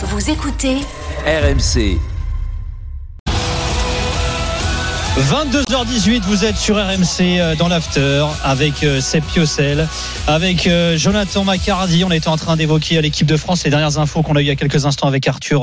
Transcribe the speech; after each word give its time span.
Vous 0.00 0.30
écoutez 0.30 0.76
RMC. 1.26 1.98
22h18, 5.18 6.20
vous 6.22 6.44
êtes 6.44 6.56
sur 6.56 6.76
RMC 6.76 7.20
euh, 7.20 7.56
dans 7.56 7.66
l'after 7.66 8.24
avec 8.44 8.84
euh, 8.84 9.00
Seb 9.00 9.24
Piocel, 9.24 9.88
avec 10.28 10.68
euh, 10.68 10.96
Jonathan 10.96 11.42
Macardy. 11.42 12.04
On 12.04 12.12
était 12.12 12.28
en 12.28 12.36
train 12.36 12.54
d'évoquer 12.54 12.96
à 12.96 13.00
l'équipe 13.00 13.26
de 13.26 13.36
France 13.36 13.64
les 13.64 13.70
dernières 13.70 13.98
infos 13.98 14.22
qu'on 14.22 14.36
a 14.36 14.40
eues 14.40 14.44
il 14.44 14.46
y 14.46 14.52
a 14.52 14.54
quelques 14.54 14.86
instants 14.86 15.08
avec 15.08 15.26
Arthur 15.26 15.62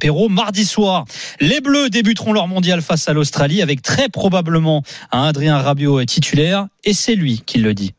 Perrault. 0.00 0.30
Mardi 0.30 0.64
soir, 0.64 1.04
les 1.40 1.60
Bleus 1.60 1.90
débuteront 1.90 2.32
leur 2.32 2.48
mondial 2.48 2.80
face 2.80 3.06
à 3.10 3.12
l'Australie 3.12 3.60
avec 3.60 3.82
très 3.82 4.08
probablement 4.08 4.84
un 5.12 5.24
Adrien 5.24 5.58
Rabiot 5.58 6.02
titulaire 6.06 6.66
et 6.82 6.94
c'est 6.94 7.14
lui 7.14 7.42
qui 7.44 7.58
le 7.58 7.74
dit. 7.74 7.92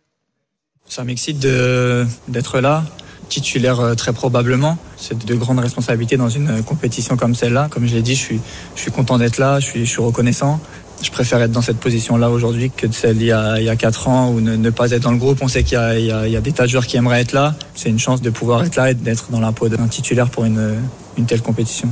Ça 0.87 1.03
m'excite 1.03 1.37
d'être 1.37 2.61
là 2.61 2.83
titulaire 3.29 3.95
très 3.95 4.13
probablement. 4.13 4.77
C'est 4.97 5.25
de 5.25 5.35
grandes 5.35 5.59
responsabilités 5.59 6.17
dans 6.17 6.29
une 6.29 6.63
compétition 6.63 7.17
comme 7.17 7.35
celle-là. 7.35 7.67
Comme 7.69 7.87
je 7.87 7.95
l'ai 7.95 8.01
dit, 8.01 8.15
je 8.15 8.21
suis, 8.21 8.39
je 8.75 8.81
suis 8.81 8.91
content 8.91 9.17
d'être 9.17 9.37
là, 9.37 9.59
je 9.59 9.65
suis, 9.65 9.85
je 9.85 9.89
suis 9.89 10.01
reconnaissant 10.01 10.59
je 11.01 11.11
préfère 11.11 11.41
être 11.41 11.51
dans 11.51 11.61
cette 11.61 11.77
position-là 11.77 12.29
aujourd'hui 12.29 12.71
que 12.71 12.91
celle 12.91 13.17
il 13.17 13.27
y, 13.27 13.31
a, 13.31 13.59
il 13.59 13.65
y 13.65 13.69
a 13.69 13.75
4 13.75 14.07
ans 14.07 14.31
ou 14.31 14.41
ne, 14.41 14.69
pas 14.69 14.91
être 14.91 15.03
dans 15.03 15.11
le 15.11 15.17
groupe. 15.17 15.39
On 15.41 15.47
sait 15.47 15.63
qu'il 15.63 15.77
y, 15.77 16.01
y, 16.01 16.31
y 16.31 16.35
a, 16.35 16.41
des 16.41 16.51
tas 16.51 16.63
de 16.63 16.69
joueurs 16.69 16.87
qui 16.87 16.97
aimeraient 16.97 17.21
être 17.21 17.33
là. 17.33 17.55
C'est 17.75 17.89
une 17.89 17.99
chance 17.99 18.21
de 18.21 18.29
pouvoir 18.29 18.63
être 18.63 18.75
là 18.75 18.91
et 18.91 18.93
d'être 18.93 19.29
dans 19.29 19.39
la 19.39 19.51
peau 19.51 19.69
d'un 19.69 19.87
titulaire 19.87 20.29
pour 20.29 20.45
une, 20.45 20.75
une 21.17 21.25
telle 21.25 21.41
compétition. 21.41 21.89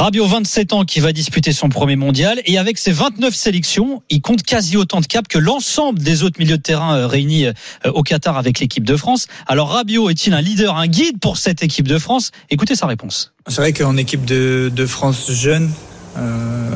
Rabiot, 0.00 0.26
27 0.26 0.72
ans, 0.72 0.84
qui 0.84 0.98
va 1.00 1.12
disputer 1.12 1.52
son 1.52 1.68
premier 1.68 1.94
mondial. 1.94 2.40
Et 2.46 2.56
avec 2.56 2.78
ses 2.78 2.90
29 2.90 3.34
sélections, 3.34 4.02
il 4.08 4.22
compte 4.22 4.42
quasi 4.42 4.78
autant 4.78 5.02
de 5.02 5.06
caps 5.06 5.28
que 5.28 5.36
l'ensemble 5.36 5.98
des 5.98 6.22
autres 6.22 6.40
milieux 6.40 6.56
de 6.56 6.62
terrain 6.62 6.96
euh, 6.96 7.06
réunis 7.06 7.44
euh, 7.44 7.52
au 7.92 8.02
Qatar 8.02 8.38
avec 8.38 8.60
l'équipe 8.60 8.84
de 8.84 8.96
France. 8.96 9.26
Alors 9.46 9.72
Rabiot 9.72 10.08
est-il 10.08 10.32
un 10.32 10.40
leader, 10.40 10.78
un 10.78 10.86
guide 10.86 11.20
pour 11.20 11.36
cette 11.36 11.62
équipe 11.62 11.86
de 11.86 11.98
France? 11.98 12.30
Écoutez 12.48 12.76
sa 12.76 12.86
réponse. 12.86 13.34
C'est 13.46 13.60
vrai 13.60 13.74
qu'en 13.74 13.98
équipe 13.98 14.24
de, 14.24 14.86
France 14.86 15.30
jeune, 15.32 15.70
euh, 16.16 16.70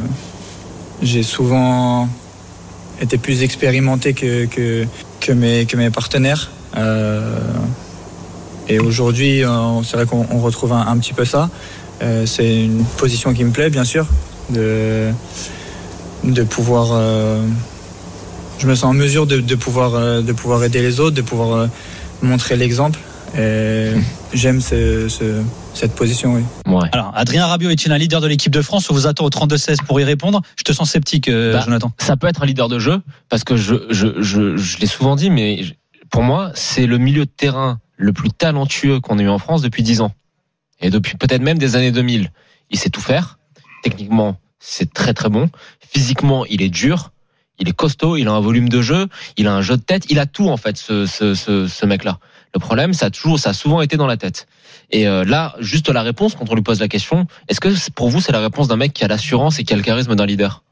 j'ai 1.00 1.22
souvent 1.22 2.11
été 3.00 3.16
plus 3.16 3.42
expérimenté 3.42 4.12
que, 4.12 4.86
mes, 5.33 5.91
partenaires. 5.91 6.50
Et 8.69 8.78
aujourd'hui, 8.78 9.42
c'est 9.83 9.97
vrai 9.97 10.05
qu'on 10.05 10.41
retrouve 10.41 10.75
un, 10.75 10.98
petit 10.98 11.14
peu 11.14 11.25
ça. 11.25 11.48
Euh, 12.03 12.27
c'est 12.27 12.64
une 12.64 12.84
position 12.84 13.33
qui 13.34 13.45
me 13.45 13.50
plaît, 13.50 13.70
bien 13.70 13.84
sûr, 13.84 14.06
de, 14.50 15.11
de 16.25 16.42
pouvoir. 16.42 16.89
Euh, 16.92 17.47
je 18.59 18.67
me 18.67 18.75
sens 18.75 18.84
en 18.84 18.95
mesure 18.95 19.27
de, 19.27 19.41
de, 19.41 19.55
pouvoir, 19.55 20.22
de 20.22 20.33
pouvoir 20.33 20.62
aider 20.65 20.81
les 20.81 21.00
autres, 21.00 21.17
de 21.17 21.22
pouvoir 21.22 21.69
montrer 22.22 22.56
l'exemple. 22.56 22.98
Et 23.37 23.91
j'aime 24.33 24.61
ce, 24.61 25.09
ce, 25.09 25.42
cette 25.75 25.95
position, 25.95 26.34
oui. 26.34 26.42
Ouais. 26.67 26.89
Alors, 26.92 27.12
Adrien 27.15 27.47
Rabiot 27.47 27.70
est-il 27.70 27.91
un 27.92 27.98
leader 27.98 28.20
de 28.20 28.28
l'équipe 28.28 28.53
de 28.53 28.62
France 28.62 28.89
On 28.91 28.95
vous 28.95 29.06
attend 29.06 29.25
au 29.25 29.31
32-16 29.31 29.84
pour 29.87 30.00
y 30.00 30.05
répondre? 30.05 30.41
Je 30.56 30.62
te 30.62 30.72
sens 30.72 30.91
sceptique, 30.91 31.28
euh, 31.28 31.53
bah, 31.53 31.62
Jonathan. 31.65 31.92
Ça 31.98 32.17
peut 32.17 32.28
être 32.28 32.42
un 32.42 32.47
leader 32.47 32.69
de 32.69 32.78
jeu, 32.78 33.00
parce 33.28 33.45
que 33.45 33.56
je, 33.56 33.75
je, 33.91 34.22
je, 34.22 34.56
je 34.56 34.78
l'ai 34.78 34.87
souvent 34.87 35.17
dit, 35.17 35.31
mais 35.31 35.65
pour 36.11 36.22
moi, 36.22 36.53
c'est 36.55 36.87
le 36.87 36.98
milieu 36.98 37.25
de 37.25 37.31
terrain 37.31 37.81
le 37.97 38.12
plus 38.12 38.31
talentueux 38.31 39.00
qu'on 39.00 39.19
ait 39.19 39.25
eu 39.25 39.28
en 39.28 39.39
France 39.39 39.62
depuis 39.62 39.83
10 39.83 40.00
ans. 40.00 40.12
Et 40.85 40.91
depuis 40.91 41.17
peut-être 41.17 41.41
même 41.41 41.57
des 41.57 41.77
années 41.77 41.91
2000. 41.91 42.31
Il 42.69 42.79
sait 42.79 42.91
tout 42.91 43.01
faire. 43.01 43.39
Techniquement, 43.83 44.37
c'est 44.61 44.93
très 44.93 45.15
très 45.15 45.31
bon. 45.31 45.49
Physiquement, 45.81 46.45
il 46.45 46.61
est 46.61 46.69
dur. 46.69 47.11
Il 47.59 47.69
est 47.71 47.73
costaud, 47.73 48.19
il 48.19 48.29
a 48.29 48.33
un 48.33 48.41
volume 48.41 48.69
de 48.69 48.83
jeu, 48.83 49.07
il 49.39 49.47
a 49.47 49.55
un 49.55 49.62
jeu 49.62 49.77
de 49.77 49.83
tête, 49.83 50.05
il 50.11 50.19
a 50.19 50.27
tout 50.27 50.49
en 50.49 50.57
fait 50.59 50.77
ce, 50.77 51.87
mec-là. 51.87 52.19
Le 52.53 52.59
problème, 52.61 52.93
ça 52.93 53.07
a 53.07 53.11
toujours, 53.11 53.39
ça 53.39 53.51
a 53.51 53.53
souvent 53.53 53.81
été 53.81 53.97
dans 53.97 54.09
la 54.09 54.17
tête. 54.19 54.47
Et 54.91 55.09
euh, 55.09 55.25
là, 55.25 55.55
juste 55.59 55.89
la 55.89 56.03
réponse 56.03 56.35
quand 56.35 56.51
on 56.51 56.55
lui 56.55 56.62
pose 56.62 56.81
la 56.81 56.89
question, 56.89 57.27
est-ce 57.49 57.61
que 57.61 57.69
pour 57.93 58.11
vous 58.11 58.21
c'est 58.21 58.33
la 58.33 58.41
réponse 58.41 58.69
d'un 58.69 58.77
mec 58.77 58.93
qui 58.93 59.05
a 59.05 59.09
l'assurance 59.09 59.61
et 59.61 59.65
qui 59.65 59.73
a 59.73 59.77
le 59.77 59.83
charisme 59.83 60.15
d'un 60.17 60.27
leader? 60.27 60.65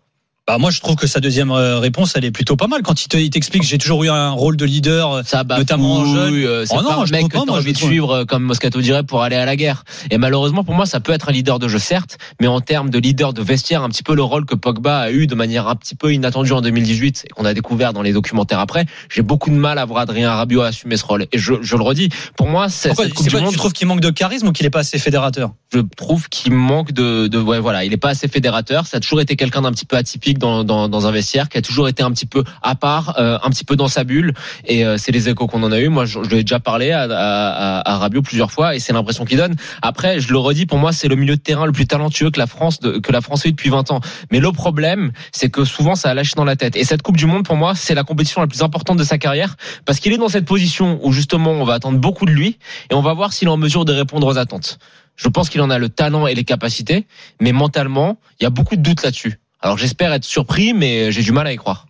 Bah 0.49 0.59
moi 0.59 0.73
je 0.73 0.81
trouve 0.81 0.97
que 0.97 1.07
sa 1.07 1.21
deuxième 1.21 1.53
euh, 1.53 1.79
réponse 1.79 2.15
elle 2.17 2.25
est 2.25 2.33
plutôt 2.33 2.57
pas 2.57 2.67
mal 2.67 2.83
quand 2.83 3.01
il 3.15 3.31
t'explique 3.31 3.63
j'ai 3.63 3.79
toujours 3.79 4.03
eu 4.03 4.09
un 4.09 4.31
rôle 4.31 4.57
de 4.57 4.65
leader 4.65 5.13
euh, 5.13 5.23
ça 5.25 5.45
notamment 5.45 5.99
en 5.99 6.05
jeune. 6.05 6.35
Euh, 6.35 6.65
c'est 6.67 6.75
oh 6.77 6.83
pas 6.83 6.97
un 6.97 7.07
mec 7.07 7.29
que 7.29 7.39
t'as 7.39 7.53
envie 7.53 7.73
de 7.73 7.79
suivre 7.79 8.25
comme 8.25 8.43
Moscato 8.43 8.81
dirait 8.81 9.05
pour 9.05 9.23
aller 9.23 9.37
à 9.37 9.45
la 9.45 9.55
guerre. 9.55 9.85
Et 10.11 10.19
malheureusement 10.19 10.65
pour 10.65 10.75
moi 10.75 10.85
ça 10.85 10.99
peut 10.99 11.13
être 11.13 11.29
un 11.29 11.33
leader 11.33 11.61
de 11.61 11.69
jeu 11.69 11.79
certes, 11.79 12.19
mais 12.41 12.49
en 12.49 12.61
termes 12.61 12.91
de 12.91 12.99
leader 12.99 13.33
de 13.33 13.41
vestiaire 13.41 13.85
un 13.85 13.89
petit 13.89 14.03
peu 14.03 14.17
le 14.17 14.23
rôle 14.25 14.45
que 14.45 14.57
Pogba 14.57 14.99
a 14.99 15.11
eu 15.13 15.29
de 15.29 15.37
manière 15.37 15.69
un 15.69 15.77
petit 15.77 15.95
peu 15.95 16.13
inattendue 16.13 16.53
en 16.53 16.61
2018 16.61 17.27
et 17.27 17.29
qu'on 17.29 17.45
a 17.45 17.55
découvert 17.55 17.93
dans 17.93 18.03
les 18.03 18.13
documentaires 18.13 18.59
après, 18.59 18.87
j'ai 19.11 19.23
beaucoup 19.23 19.51
de 19.51 19.55
mal 19.55 19.79
à 19.79 19.85
voir 19.85 20.01
Adrien 20.01 20.35
Rabiot 20.35 20.63
assumer 20.63 20.97
ce 20.97 21.05
rôle. 21.05 21.27
Et 21.31 21.39
je, 21.39 21.55
je 21.63 21.77
le 21.77 21.83
redis, 21.85 22.09
pour 22.37 22.49
moi 22.49 22.69
c'est 22.69 22.93
tu 22.97 23.57
trouves 23.57 23.73
qu'il 23.73 23.87
manque 23.87 24.01
de 24.01 24.11
charisme 24.11 24.49
ou 24.49 24.53
qu'il 24.53 24.67
est 24.67 24.71
pas 24.71 24.81
assez 24.81 24.99
fédérateur? 24.99 25.53
Je 25.73 25.79
trouve 25.97 26.29
qu'il 26.29 26.53
manque 26.53 26.91
de, 26.91 27.29
de 27.29 27.39
ouais 27.39 27.61
voilà, 27.61 27.85
il 27.85 27.93
est 27.93 27.99
pas 27.99 28.11
assez 28.11 28.27
fédérateur. 28.27 28.87
Ça 28.87 28.97
a 28.97 29.01
toujours 29.01 29.21
été 29.21 29.37
quelqu'un 29.37 29.63
d'un 29.63 29.71
petit 29.71 29.87
peu 29.87 29.97
atypique 29.97 30.33
dans 30.43 30.65
dans, 30.65 30.89
dans 30.89 31.07
un 31.07 31.11
vestiaire, 31.11 31.49
qui 31.49 31.59
a 31.59 31.63
toujours 31.63 31.89
été 31.89 32.03
un 32.03 32.11
petit 32.11 32.27
peu 32.27 32.45
à 32.63 32.75
part, 32.75 33.15
euh, 33.19 33.39
un 33.43 33.51
petit 33.51 33.65
peu 33.65 33.77
dans 33.77 33.89
sa 33.89 34.05
bulle. 34.05 34.35
Et 34.67 34.85
euh, 34.85 34.97
c'est 34.99 35.13
les 35.13 35.29
échos 35.29 35.47
qu'on 35.47 35.63
en 35.63 35.73
a 35.73 35.79
eu. 35.79 35.89
Moi, 35.89 36.05
je, 36.05 36.23
je 36.23 36.29
l'ai 36.29 36.43
déjà 36.43 36.61
parlé 36.61 36.91
à, 36.91 37.03
à, 37.03 37.91
à, 37.91 37.99
Rabiot 37.99 38.23
plusieurs 38.23 38.53
fois, 38.53 38.75
et 38.75 38.81
c'est 38.81 38.93
l'impression 38.93 39.25
qu'il 39.25 39.39
donne. 39.39 39.57
Après, 39.81 40.21
je 40.21 40.31
le 40.33 40.39
redis, 40.39 40.67
pour 40.67 40.79
moi, 40.79 40.93
c'est 40.93 41.09
le 41.09 41.17
milieu 41.17 41.37
de 41.37 41.41
terrain 41.41 41.67
le 41.67 41.73
plus 41.73 41.87
talentueux 41.87 42.31
que 42.31 42.39
la 42.39 42.47
France 42.47 42.81
de, 42.81 42.99
que 42.99 43.13
la 43.13 43.21
France 43.21 43.47
a 43.47 43.49
eu 43.49 43.53
depuis 43.53 43.71
20 43.71 43.91
ans. 43.91 44.01
Mais 44.31 44.41
le 44.41 44.53
problème, 44.53 45.13
c'est 45.33 45.51
que 45.51 45.65
souvent, 45.65 45.95
ça 45.95 46.11
a 46.11 46.15
lâché 46.15 46.33
dans 46.37 46.45
la 46.45 46.57
tête. 46.57 46.77
Et 46.77 46.85
cette 46.85 47.03
Coupe 47.03 47.17
du 47.17 47.27
Monde, 47.27 47.45
pour 47.45 47.57
moi, 47.57 47.75
c'est 47.75 47.95
la 47.95 48.05
compétition 48.05 48.41
la 48.41 48.47
plus 48.47 48.63
importante 48.63 48.99
de 48.99 49.05
sa 49.05 49.19
carrière, 49.19 49.57
parce 49.85 50.01
qu'il 50.01 50.13
est 50.13 50.19
dans 50.19 50.29
cette 50.29 50.45
position 50.45 50.99
où 51.03 51.13
justement, 51.13 51.53
on 51.53 51.65
va 51.65 51.75
attendre 51.75 51.99
beaucoup 51.99 52.27
de 52.27 52.33
lui, 52.33 52.59
et 52.91 52.95
on 52.95 53.03
va 53.03 53.15
voir 53.15 53.33
s'il 53.33 53.49
est 53.49 53.51
en 53.51 53.57
mesure 53.57 53.85
de 53.85 53.93
répondre 53.93 54.27
aux 54.27 54.39
attentes. 54.39 54.79
Je 55.17 55.29
pense 55.29 55.49
qu'il 55.49 55.61
en 55.61 55.71
a 55.71 55.79
le 55.79 55.89
talent 55.89 56.27
et 56.27 56.35
les 56.35 56.45
capacités, 56.45 57.07
mais 57.41 57.53
mentalement, 57.53 58.19
il 58.41 58.45
y 58.45 58.47
a 58.47 58.51
beaucoup 58.51 58.77
de 58.77 58.83
doutes 58.83 59.03
là-dessus. 59.03 59.39
Alors 59.63 59.79
j'espère 59.79 60.13
être 60.13 60.25
surpris, 60.25 60.75
mais 60.75 61.13
j'ai 61.13 61.23
du 61.23 61.33
mal 61.33 61.47
à 61.47 61.53
y 61.53 61.57
croire. 61.57 61.87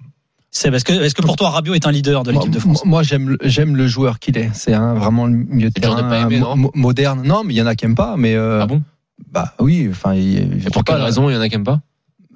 C'est 0.51 0.71
parce 0.71 0.85
que 0.85 0.93
est-ce 0.93 1.15
que 1.15 1.23
pour 1.23 1.37
toi 1.37 1.49
Rabiot 1.49 1.73
est 1.73 1.87
un 1.87 1.91
leader 1.91 2.23
de 2.23 2.31
l'équipe 2.31 2.51
de 2.51 2.59
France 2.59 2.85
Moi 2.85 3.03
j'aime 3.03 3.39
j'aime 3.43 3.75
le 3.75 3.87
joueur 3.87 4.19
qu'il 4.19 4.37
est. 4.37 4.51
C'est 4.53 4.75
vraiment 4.75 5.27
le 5.27 5.33
milieu 5.33 5.71
de 5.71 5.81
terrain 5.81 6.29
moderne. 6.75 7.23
Non, 7.25 7.43
mais 7.43 7.55
il 7.55 7.57
y 7.57 7.63
en 7.63 7.67
a 7.67 7.75
qui 7.75 7.87
aiment 7.87 7.95
pas. 7.95 8.17
Mais 8.19 8.35
euh, 8.35 8.61
ah 8.61 8.67
bon 8.67 8.83
Bah 9.31 9.55
oui. 9.59 9.89
Enfin. 9.91 10.13
Et 10.13 10.47
pour 10.71 10.85
quelle 10.85 10.97
raison 10.97 11.31
il 11.31 11.35
y 11.35 11.37
en 11.37 11.41
a 11.41 11.49
qui 11.49 11.55
aiment 11.55 11.65
pas? 11.65 11.81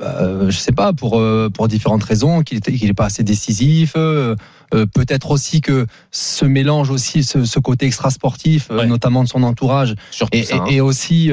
Euh, 0.00 0.50
je 0.50 0.58
sais 0.58 0.72
pas 0.72 0.92
pour 0.92 1.18
euh, 1.18 1.48
pour 1.48 1.68
différentes 1.68 2.04
raisons 2.04 2.42
qu'il 2.42 2.58
était 2.58 2.72
qu'il 2.72 2.90
est 2.90 2.94
pas 2.94 3.06
assez 3.06 3.22
décisif. 3.22 3.94
Euh, 3.96 4.36
peut-être 4.70 5.30
aussi 5.30 5.60
que 5.60 5.86
ce 6.10 6.44
mélange 6.44 6.90
aussi 6.90 7.22
ce, 7.22 7.44
ce 7.44 7.58
côté 7.60 7.86
extra 7.86 8.10
sportif 8.10 8.68
notamment 8.70 9.22
de 9.22 9.28
son 9.28 9.44
entourage 9.44 9.94
et, 10.32 10.42
ça, 10.42 10.56
hein. 10.56 10.64
et, 10.68 10.80
aussi 10.80 11.30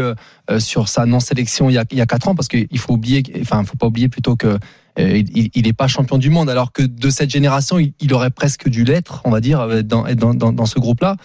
sur 0.59 0.87
sa 0.87 1.07
non 1.07 1.19
sélection 1.19 1.67
il 1.67 1.73
y 1.73 1.77
a 1.79 1.83
il 1.91 1.97
y 1.97 2.01
a 2.01 2.05
quatre 2.05 2.27
ans 2.27 2.35
parce 2.35 2.47
qu'il 2.47 2.77
faut 2.77 2.93
oublier 2.93 3.23
enfin 3.41 3.63
faut 3.63 3.75
pas 3.75 3.87
oublier 3.87 4.07
plutôt 4.07 4.35
que 4.35 4.59
il, 4.99 5.49
il 5.55 5.67
est 5.67 5.73
pas 5.73 5.87
champion 5.87 6.19
du 6.19 6.29
monde 6.29 6.47
alors 6.47 6.71
que 6.71 6.83
de 6.83 7.09
cette 7.09 7.31
génération 7.31 7.79
il, 7.79 7.93
il 7.99 8.13
aurait 8.13 8.29
presque 8.29 8.69
dû 8.69 8.83
l'être 8.83 9.23
on 9.25 9.31
va 9.31 9.41
dire 9.41 9.83
dans 9.83 10.03
dans 10.13 10.35
dans, 10.35 10.53
dans 10.53 10.65
ce 10.67 10.77
groupe 10.77 11.01
là 11.01 11.17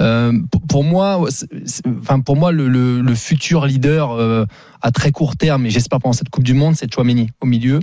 euh, 0.00 0.32
pour 0.68 0.84
moi, 0.84 1.24
enfin 2.00 2.20
pour 2.20 2.36
moi, 2.36 2.52
le, 2.52 3.14
futur 3.14 3.66
leader 3.66 4.12
euh, 4.12 4.44
à 4.82 4.90
très 4.90 5.12
court 5.12 5.36
terme, 5.36 5.66
et 5.66 5.70
j'espère 5.70 6.00
pendant 6.00 6.12
cette 6.12 6.28
Coupe 6.28 6.44
du 6.44 6.54
Monde, 6.54 6.74
c'est 6.76 6.92
Chouameni 6.92 7.30
au 7.40 7.46
milieu. 7.46 7.80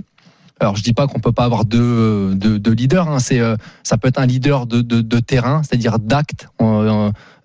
Alors 0.62 0.76
je 0.76 0.82
dis 0.82 0.92
pas 0.92 1.06
qu'on 1.06 1.20
peut 1.20 1.32
pas 1.32 1.44
avoir 1.44 1.64
deux, 1.64 2.34
deux, 2.34 2.58
deux 2.58 2.72
leaders. 2.72 3.08
Hein. 3.08 3.18
C'est 3.18 3.40
euh, 3.40 3.56
ça 3.82 3.98
peut 3.98 4.08
être 4.08 4.18
un 4.18 4.26
leader 4.26 4.66
de, 4.66 4.80
de, 4.80 5.00
de 5.00 5.18
terrain, 5.18 5.62
c'est-à-dire 5.62 5.98
d'acte. 5.98 6.48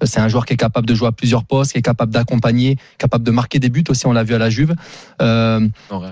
C'est 0.06 0.20
un 0.20 0.28
joueur 0.28 0.46
qui 0.46 0.54
est 0.54 0.58
capable 0.58 0.86
de 0.86 0.94
jouer 0.94 1.08
à 1.08 1.12
plusieurs 1.12 1.44
postes, 1.44 1.72
qui 1.72 1.80
est 1.80 1.82
capable 1.82 2.14
d'accompagner, 2.14 2.78
capable 3.00 3.26
de 3.26 3.32
marquer 3.32 3.58
des 3.58 3.70
buts 3.70 3.84
aussi. 3.90 4.06
On 4.06 4.12
l'a 4.12 4.24
vu 4.24 4.36
à 4.36 4.38
la 4.38 4.52
Juve. 4.52 4.76
Euh, 5.24 5.68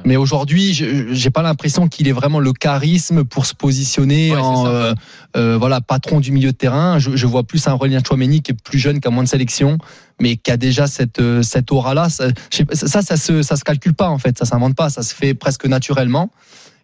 mais 0.05 0.15
aujourd'hui, 0.15 0.73
j'ai 0.73 1.29
pas 1.29 1.43
l'impression 1.43 1.87
qu'il 1.87 2.07
ait 2.07 2.11
vraiment 2.11 2.39
le 2.39 2.51
charisme 2.51 3.23
pour 3.23 3.45
se 3.45 3.53
positionner 3.53 4.35
en 4.35 4.65
euh, 4.65 4.93
euh, 5.37 5.55
voilà 5.57 5.81
patron 5.81 6.19
du 6.19 6.31
milieu 6.31 6.51
de 6.51 6.57
terrain. 6.57 6.97
Je, 6.97 7.15
je 7.15 7.27
vois 7.27 7.43
plus 7.43 7.67
un 7.67 7.73
Aurélien 7.73 8.01
Chouameni 8.05 8.41
qui 8.41 8.53
est 8.53 8.59
plus 8.59 8.79
jeune, 8.79 8.99
qui 8.99 9.07
a 9.07 9.11
moins 9.11 9.23
de 9.23 9.29
sélection, 9.29 9.77
mais 10.19 10.37
qui 10.37 10.49
a 10.49 10.57
déjà 10.57 10.87
cette 10.87 11.21
cette 11.43 11.71
aura 11.71 11.93
là. 11.93 12.09
Ça, 12.09 12.29
ça, 12.73 13.01
ça, 13.03 13.17
se 13.17 13.43
ça 13.43 13.55
se 13.55 13.63
calcule 13.63 13.93
pas 13.93 14.09
en 14.09 14.17
fait. 14.17 14.35
Ça 14.39 14.45
s'invente 14.45 14.75
pas. 14.75 14.89
Ça 14.89 15.03
se 15.03 15.13
fait 15.13 15.35
presque 15.35 15.67
naturellement. 15.67 16.31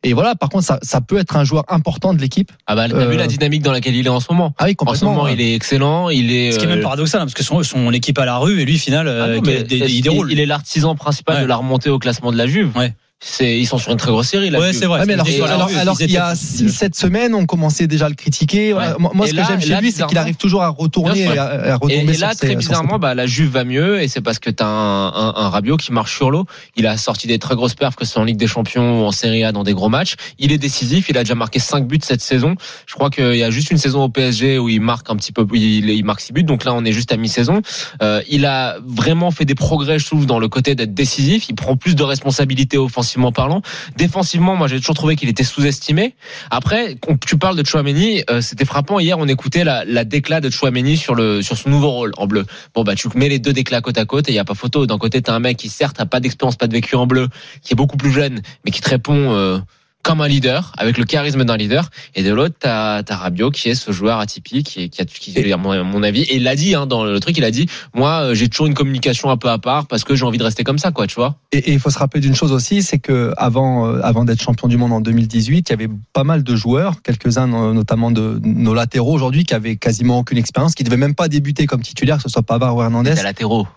Et 0.03 0.13
voilà, 0.13 0.35
par 0.35 0.49
contre, 0.49 0.65
ça, 0.65 0.79
ça 0.81 0.99
peut 0.99 1.17
être 1.17 1.35
un 1.35 1.43
joueur 1.43 1.63
important 1.67 2.13
de 2.13 2.19
l'équipe. 2.19 2.51
Ah 2.65 2.75
bah, 2.75 2.89
t'as 2.89 3.05
vu 3.05 3.17
la 3.17 3.25
euh, 3.25 3.27
dynamique 3.27 3.61
dans 3.61 3.71
laquelle 3.71 3.95
il 3.95 4.07
est 4.07 4.09
en 4.09 4.19
ce 4.19 4.31
moment. 4.31 4.53
Ah 4.57 4.65
oui, 4.65 4.75
complètement. 4.75 5.11
En 5.11 5.13
ce 5.13 5.17
moment, 5.17 5.27
il 5.27 5.39
est 5.39 5.53
excellent. 5.53 6.09
Il 6.09 6.31
est. 6.31 6.51
Ce 6.51 6.57
qui 6.57 6.65
est 6.65 6.67
même 6.67 6.79
euh, 6.79 6.83
paradoxal, 6.83 7.21
hein, 7.21 7.25
parce 7.25 7.35
que 7.35 7.43
son, 7.43 7.61
son 7.61 7.91
équipe 7.93 8.17
à 8.17 8.25
la 8.25 8.37
rue 8.37 8.61
et 8.61 8.65
lui, 8.65 8.79
final, 8.79 9.07
ah 9.07 9.11
euh, 9.11 9.39
il, 9.69 10.01
déroule. 10.01 10.31
Il 10.31 10.39
est 10.39 10.47
l'artisan 10.47 10.95
principal 10.95 11.43
de 11.43 11.47
la 11.47 11.55
remontée 11.55 11.91
au 11.91 11.99
classement 11.99 12.31
de 12.31 12.37
la 12.37 12.47
Juve. 12.47 12.75
Ouais. 12.75 12.95
C'est 13.23 13.59
ils 13.59 13.67
sont 13.67 13.77
sur 13.77 13.91
une 13.91 13.97
très 13.97 14.09
grosse 14.09 14.29
série 14.29 14.49
là. 14.49 14.59
Ouais, 14.59 14.73
c'est 14.73 14.87
vrai. 14.87 15.01
Ouais, 15.01 15.05
mais 15.05 15.13
alors, 15.13 15.27
Et 15.29 15.35
alors, 15.35 15.47
alors, 15.67 15.69
alors 15.79 15.97
qu'il 15.97 16.09
y 16.11 16.17
a 16.17 16.33
étaient- 16.33 16.35
6-7 16.67 16.95
semaines, 16.95 17.35
on 17.35 17.45
commençait 17.45 17.85
déjà 17.85 18.07
à 18.07 18.09
le 18.09 18.15
critiquer. 18.15 18.73
Voilà. 18.73 18.97
Moi, 18.97 19.27
Et 19.27 19.29
ce 19.29 19.35
là- 19.35 19.43
que 19.43 19.47
j'aime 19.49 19.59
et 19.59 19.63
chez 19.63 19.75
lui, 19.81 19.91
c'est 19.91 20.05
qu'il 20.07 20.17
arrive 20.17 20.35
toujours 20.37 20.63
à 20.63 20.69
retourner, 20.69 21.21
et 21.21 21.37
à, 21.37 21.43
à 21.45 21.67
Et, 21.67 21.73
retomber 21.73 21.95
et 22.11 22.13
sur 22.15 22.27
là, 22.27 22.33
très 22.35 22.47
ses- 22.47 22.55
bizarrement, 22.55 22.97
bah, 22.97 23.13
la 23.13 23.27
Juve 23.27 23.51
va 23.51 23.63
mieux, 23.63 24.01
et 24.01 24.07
c'est 24.07 24.21
parce 24.21 24.39
que 24.39 24.49
t'as 24.49 24.65
un, 24.65 25.07
un, 25.09 25.33
un 25.35 25.49
Rabiot 25.49 25.77
qui 25.77 25.91
marche 25.93 26.15
sur 26.15 26.31
l'eau. 26.31 26.45
Il 26.75 26.87
a 26.87 26.97
sorti 26.97 27.27
des 27.27 27.37
très 27.37 27.55
grosses 27.55 27.75
perfs, 27.75 27.95
que 27.95 28.05
ce 28.05 28.13
soit 28.13 28.21
en 28.23 28.25
Ligue 28.25 28.37
des 28.37 28.47
Champions 28.47 29.01
ou 29.01 29.05
en 29.05 29.11
Serie 29.11 29.43
A 29.43 29.51
dans 29.51 29.63
des 29.63 29.73
gros 29.73 29.89
matchs. 29.89 30.15
Il 30.39 30.51
est 30.51 30.57
décisif. 30.57 31.07
Il 31.09 31.17
a 31.17 31.23
déjà 31.23 31.35
marqué 31.35 31.59
5 31.59 31.85
buts 31.87 31.99
cette 32.01 32.21
saison. 32.21 32.55
Je 32.87 32.95
crois 32.95 33.09
qu'il 33.11 33.35
y 33.35 33.43
a 33.43 33.51
juste 33.51 33.69
une 33.69 33.77
saison 33.77 34.03
au 34.03 34.09
PSG 34.09 34.57
où 34.57 34.67
il 34.67 34.81
marque 34.81 35.09
un 35.11 35.15
petit 35.15 35.31
peu, 35.31 35.45
il, 35.53 35.89
il 35.89 36.03
marque 36.05 36.21
6 36.21 36.33
buts. 36.33 36.43
Donc 36.43 36.63
là, 36.65 36.73
on 36.73 36.83
est 36.85 36.91
juste 36.91 37.11
à 37.11 37.17
mi-saison. 37.17 37.61
Euh, 38.01 38.21
il 38.29 38.45
a 38.47 38.77
vraiment 38.85 39.29
fait 39.31 39.45
des 39.45 39.55
progrès, 39.55 39.99
je 39.99 40.05
trouve, 40.07 40.25
dans 40.25 40.39
le 40.39 40.47
côté 40.49 40.73
d'être 40.73 40.93
décisif. 40.95 41.47
Il 41.49 41.55
prend 41.55 41.75
plus 41.77 41.95
de 41.95 42.03
responsabilités 42.03 42.77
offensivement 43.11 43.31
parlant. 43.31 43.61
Défensivement, 43.97 44.55
moi, 44.55 44.67
j'ai 44.67 44.79
toujours 44.79 44.95
trouvé 44.95 45.15
qu'il 45.15 45.27
était 45.27 45.43
sous-estimé. 45.43 46.15
Après, 46.49 46.95
tu 47.25 47.37
parles 47.37 47.57
de 47.57 47.65
Chouameni, 47.65 48.23
euh, 48.29 48.41
c'était 48.41 48.65
frappant. 48.65 48.99
Hier, 48.99 49.17
on 49.17 49.27
écoutait 49.27 49.63
la, 49.63 49.83
la 49.85 50.05
déclat 50.05 50.39
de 50.39 50.49
Chouameni 50.49 50.97
sur 50.97 51.15
le 51.15 51.41
sur 51.41 51.57
son 51.57 51.69
nouveau 51.69 51.89
rôle 51.89 52.11
en 52.17 52.27
bleu. 52.27 52.45
Bon 52.73 52.83
bah 52.83 52.95
tu 52.95 53.09
mets 53.15 53.29
les 53.29 53.39
deux 53.39 53.53
déclats 53.53 53.81
côte 53.81 53.97
à 53.97 54.05
côte 54.05 54.29
et 54.29 54.31
il 54.31 54.35
y 54.35 54.39
a 54.39 54.45
pas 54.45 54.55
photo. 54.55 54.85
D'un 54.85 54.97
côté, 54.97 55.21
t'as 55.21 55.33
un 55.33 55.39
mec 55.39 55.57
qui 55.57 55.69
certes 55.69 55.99
a 55.99 56.05
pas 56.05 56.19
d'expérience, 56.19 56.55
pas 56.55 56.67
de 56.67 56.73
vécu 56.73 56.95
en 56.95 57.05
bleu, 57.05 57.27
qui 57.61 57.73
est 57.73 57.75
beaucoup 57.75 57.97
plus 57.97 58.11
jeune, 58.11 58.41
mais 58.63 58.71
qui 58.71 58.81
te 58.81 58.89
répond 58.89 59.33
euh, 59.33 59.59
comme 60.03 60.21
un 60.21 60.27
leader, 60.27 60.71
avec 60.77 60.97
le 60.97 61.05
charisme 61.05 61.43
d'un 61.43 61.57
leader. 61.57 61.89
Et 62.15 62.23
de 62.23 62.33
l'autre, 62.33 62.55
t'as 62.59 63.01
as 63.07 63.15
Rabiot 63.15 63.51
qui 63.51 63.69
est 63.69 63.75
ce 63.75 63.91
joueur 63.91 64.19
atypique, 64.19 64.65
qui, 64.67 64.83
est- 64.83 64.89
qui 64.89 65.01
a, 65.01 65.05
qui, 65.05 65.51
à 65.53 65.57
mon, 65.57 66.03
avis, 66.03 66.21
et 66.23 66.37
il 66.37 66.43
l'a 66.43 66.55
dit 66.55 66.75
hein, 66.75 66.85
dans 66.87 67.03
le 67.03 67.19
truc, 67.19 67.37
il 67.37 67.43
a 67.43 67.51
dit, 67.51 67.67
moi, 67.93 68.21
euh, 68.21 68.33
j'ai 68.33 68.49
toujours 68.49 68.67
une 68.67 68.73
communication 68.73 69.29
un 69.29 69.37
peu 69.37 69.49
à 69.49 69.57
part 69.57 69.87
parce 69.87 70.03
que 70.03 70.15
j'ai 70.15 70.25
envie 70.25 70.37
de 70.37 70.43
rester 70.43 70.63
comme 70.63 70.79
ça, 70.79 70.91
quoi, 70.91 71.07
tu 71.07 71.15
vois. 71.15 71.35
Et 71.51 71.57
et 71.69 71.73
il 71.73 71.79
faut 71.79 71.89
se 71.89 71.99
rappeler 71.99 72.21
d'une 72.21 72.35
chose 72.35 72.51
aussi, 72.51 72.81
c'est 72.83 72.99
que 72.99 73.33
avant, 73.37 73.87
euh, 73.87 73.99
avant 74.03 74.25
d'être 74.25 74.41
champion 74.41 74.67
du 74.67 74.77
monde 74.77 74.93
en 74.93 75.01
2018, 75.01 75.69
il 75.69 75.71
y 75.71 75.73
avait 75.73 75.89
pas 76.13 76.23
mal 76.23 76.43
de 76.43 76.55
joueurs, 76.55 77.01
quelques-uns 77.03 77.47
no- 77.47 77.73
notamment 77.73 78.09
de 78.11 78.39
nos 78.43 78.73
latéraux 78.73 79.13
aujourd'hui, 79.13 79.43
qui 79.43 79.53
avaient 79.53 79.75
quasiment 79.75 80.19
aucune 80.19 80.37
expérience, 80.37 80.73
qui 80.75 80.83
devaient 80.83 80.97
même 80.97 81.15
pas 81.15 81.27
débuter 81.27 81.65
comme 81.67 81.81
titulaire, 81.81 82.17
que 82.17 82.23
ce 82.23 82.29
soit 82.29 82.43
Pavard 82.43 82.75
ou 82.75 82.81
Hernandez. 82.81 83.13
Des 83.13 83.23
latéraux. 83.23 83.67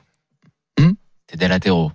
T'es 1.26 1.36
des 1.38 1.48
latéraux. 1.48 1.90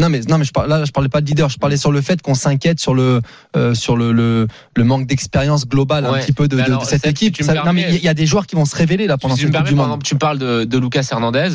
Non 0.00 0.08
mais 0.08 0.20
non 0.28 0.38
mais 0.38 0.44
je 0.44 0.52
parle, 0.52 0.68
là 0.68 0.84
je 0.84 0.92
parlais 0.92 1.08
pas 1.08 1.20
de 1.20 1.26
leader, 1.26 1.48
je 1.48 1.58
parlais 1.58 1.76
sur 1.76 1.90
le 1.90 2.00
fait 2.00 2.22
qu'on 2.22 2.34
s'inquiète 2.34 2.78
sur 2.78 2.94
le 2.94 3.20
euh, 3.56 3.74
sur 3.74 3.96
le, 3.96 4.12
le 4.12 4.46
le 4.76 4.84
manque 4.84 5.06
d'expérience 5.06 5.66
globale 5.66 6.06
un 6.06 6.18
petit 6.20 6.32
peu 6.32 6.46
de, 6.46 6.54
Mais 6.56 6.62
de- 6.62 6.66
alors, 6.68 6.82
de 6.82 6.86
cette 6.86 7.02
si 7.02 7.08
équipe. 7.08 7.42
Ça- 7.42 7.64
non 7.64 7.72
mais 7.72 7.86
il 7.90 8.02
y 8.04 8.08
a 8.08 8.14
des 8.14 8.24
joueurs 8.26 8.46
qui 8.46 8.54
vont 8.54 8.64
se 8.64 8.76
révéler 8.76 9.06
là 9.08 9.18
pendant 9.18 9.34
si 9.34 9.40
cette 9.42 9.48
me 9.48 9.52
Coupe 9.52 9.64
permets, 9.64 9.70
du 9.70 9.76
par 9.76 9.86
Monde. 9.86 9.94
exemple, 9.96 10.06
tu 10.06 10.14
parles 10.16 10.38
de, 10.38 10.64
de 10.64 10.78
Lucas 10.78 11.06
Hernandez. 11.10 11.50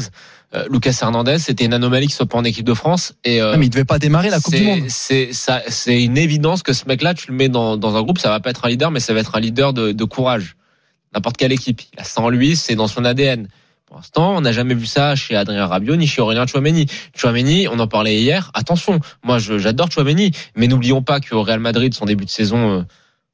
Euh, 0.55 0.65
Lucas 0.69 0.95
Hernandez, 1.01 1.39
c'était 1.39 1.65
une 1.65 1.73
anomalie 1.73 2.07
qui 2.07 2.13
soit 2.13 2.25
pas 2.27 2.37
en 2.37 2.43
équipe 2.43 2.65
de 2.65 2.73
France. 2.75 3.13
Et 3.23 3.41
euh, 3.41 3.53
Non, 3.53 3.57
mais 3.59 3.65
il 3.65 3.69
devait 3.69 3.85
pas 3.85 3.97
démarrer 3.97 4.29
la 4.29 4.39
Coupe 4.39 4.53
du 4.53 4.63
Monde. 4.63 4.83
C'est 4.89 5.33
ça, 5.33 5.63
c'est 5.69 6.03
une 6.03 6.17
évidence 6.17 6.61
que 6.63 6.73
ce 6.73 6.85
mec-là, 6.87 7.13
tu 7.15 7.31
le 7.31 7.37
mets 7.37 7.49
dans, 7.49 7.75
dans 7.77 7.95
un 7.95 8.03
groupe, 8.03 8.19
ça 8.19 8.29
va 8.29 8.39
pas 8.39 8.49
être 8.51 8.65
un 8.65 8.69
leader, 8.69 8.91
mais 8.91 8.99
ça 8.99 9.13
va 9.15 9.21
être 9.21 9.35
un 9.35 9.39
leader 9.39 9.73
de, 9.73 9.93
de 9.93 10.03
courage. 10.03 10.55
N'importe 11.15 11.37
quelle 11.37 11.53
équipe, 11.53 11.81
il 11.93 11.99
a 11.99 12.03
ça 12.03 12.21
en 12.21 12.29
lui, 12.29 12.55
c'est 12.55 12.75
dans 12.75 12.87
son 12.87 13.03
ADN. 13.05 13.47
Pour 13.93 13.99
l'instant, 13.99 14.35
on 14.35 14.41
n'a 14.41 14.51
jamais 14.51 14.73
vu 14.73 14.87
ça 14.87 15.15
chez 15.15 15.35
Adrien 15.35 15.67
Rabiot 15.67 15.95
ni 15.97 16.07
chez 16.07 16.19
Aurélien 16.19 16.47
Chouameni. 16.47 16.87
Chouameni, 17.15 17.67
on 17.67 17.77
en 17.77 17.85
parlait 17.85 18.19
hier. 18.19 18.49
Attention, 18.55 18.99
moi, 19.21 19.37
j'adore 19.37 19.91
Chouameni, 19.91 20.31
mais 20.55 20.65
n'oublions 20.65 21.03
pas 21.03 21.19
qu'au 21.19 21.43
Real 21.43 21.59
Madrid, 21.59 21.93
son 21.93 22.05
début 22.05 22.25
de 22.25 22.29
saison 22.31 22.79
euh, 22.79 22.81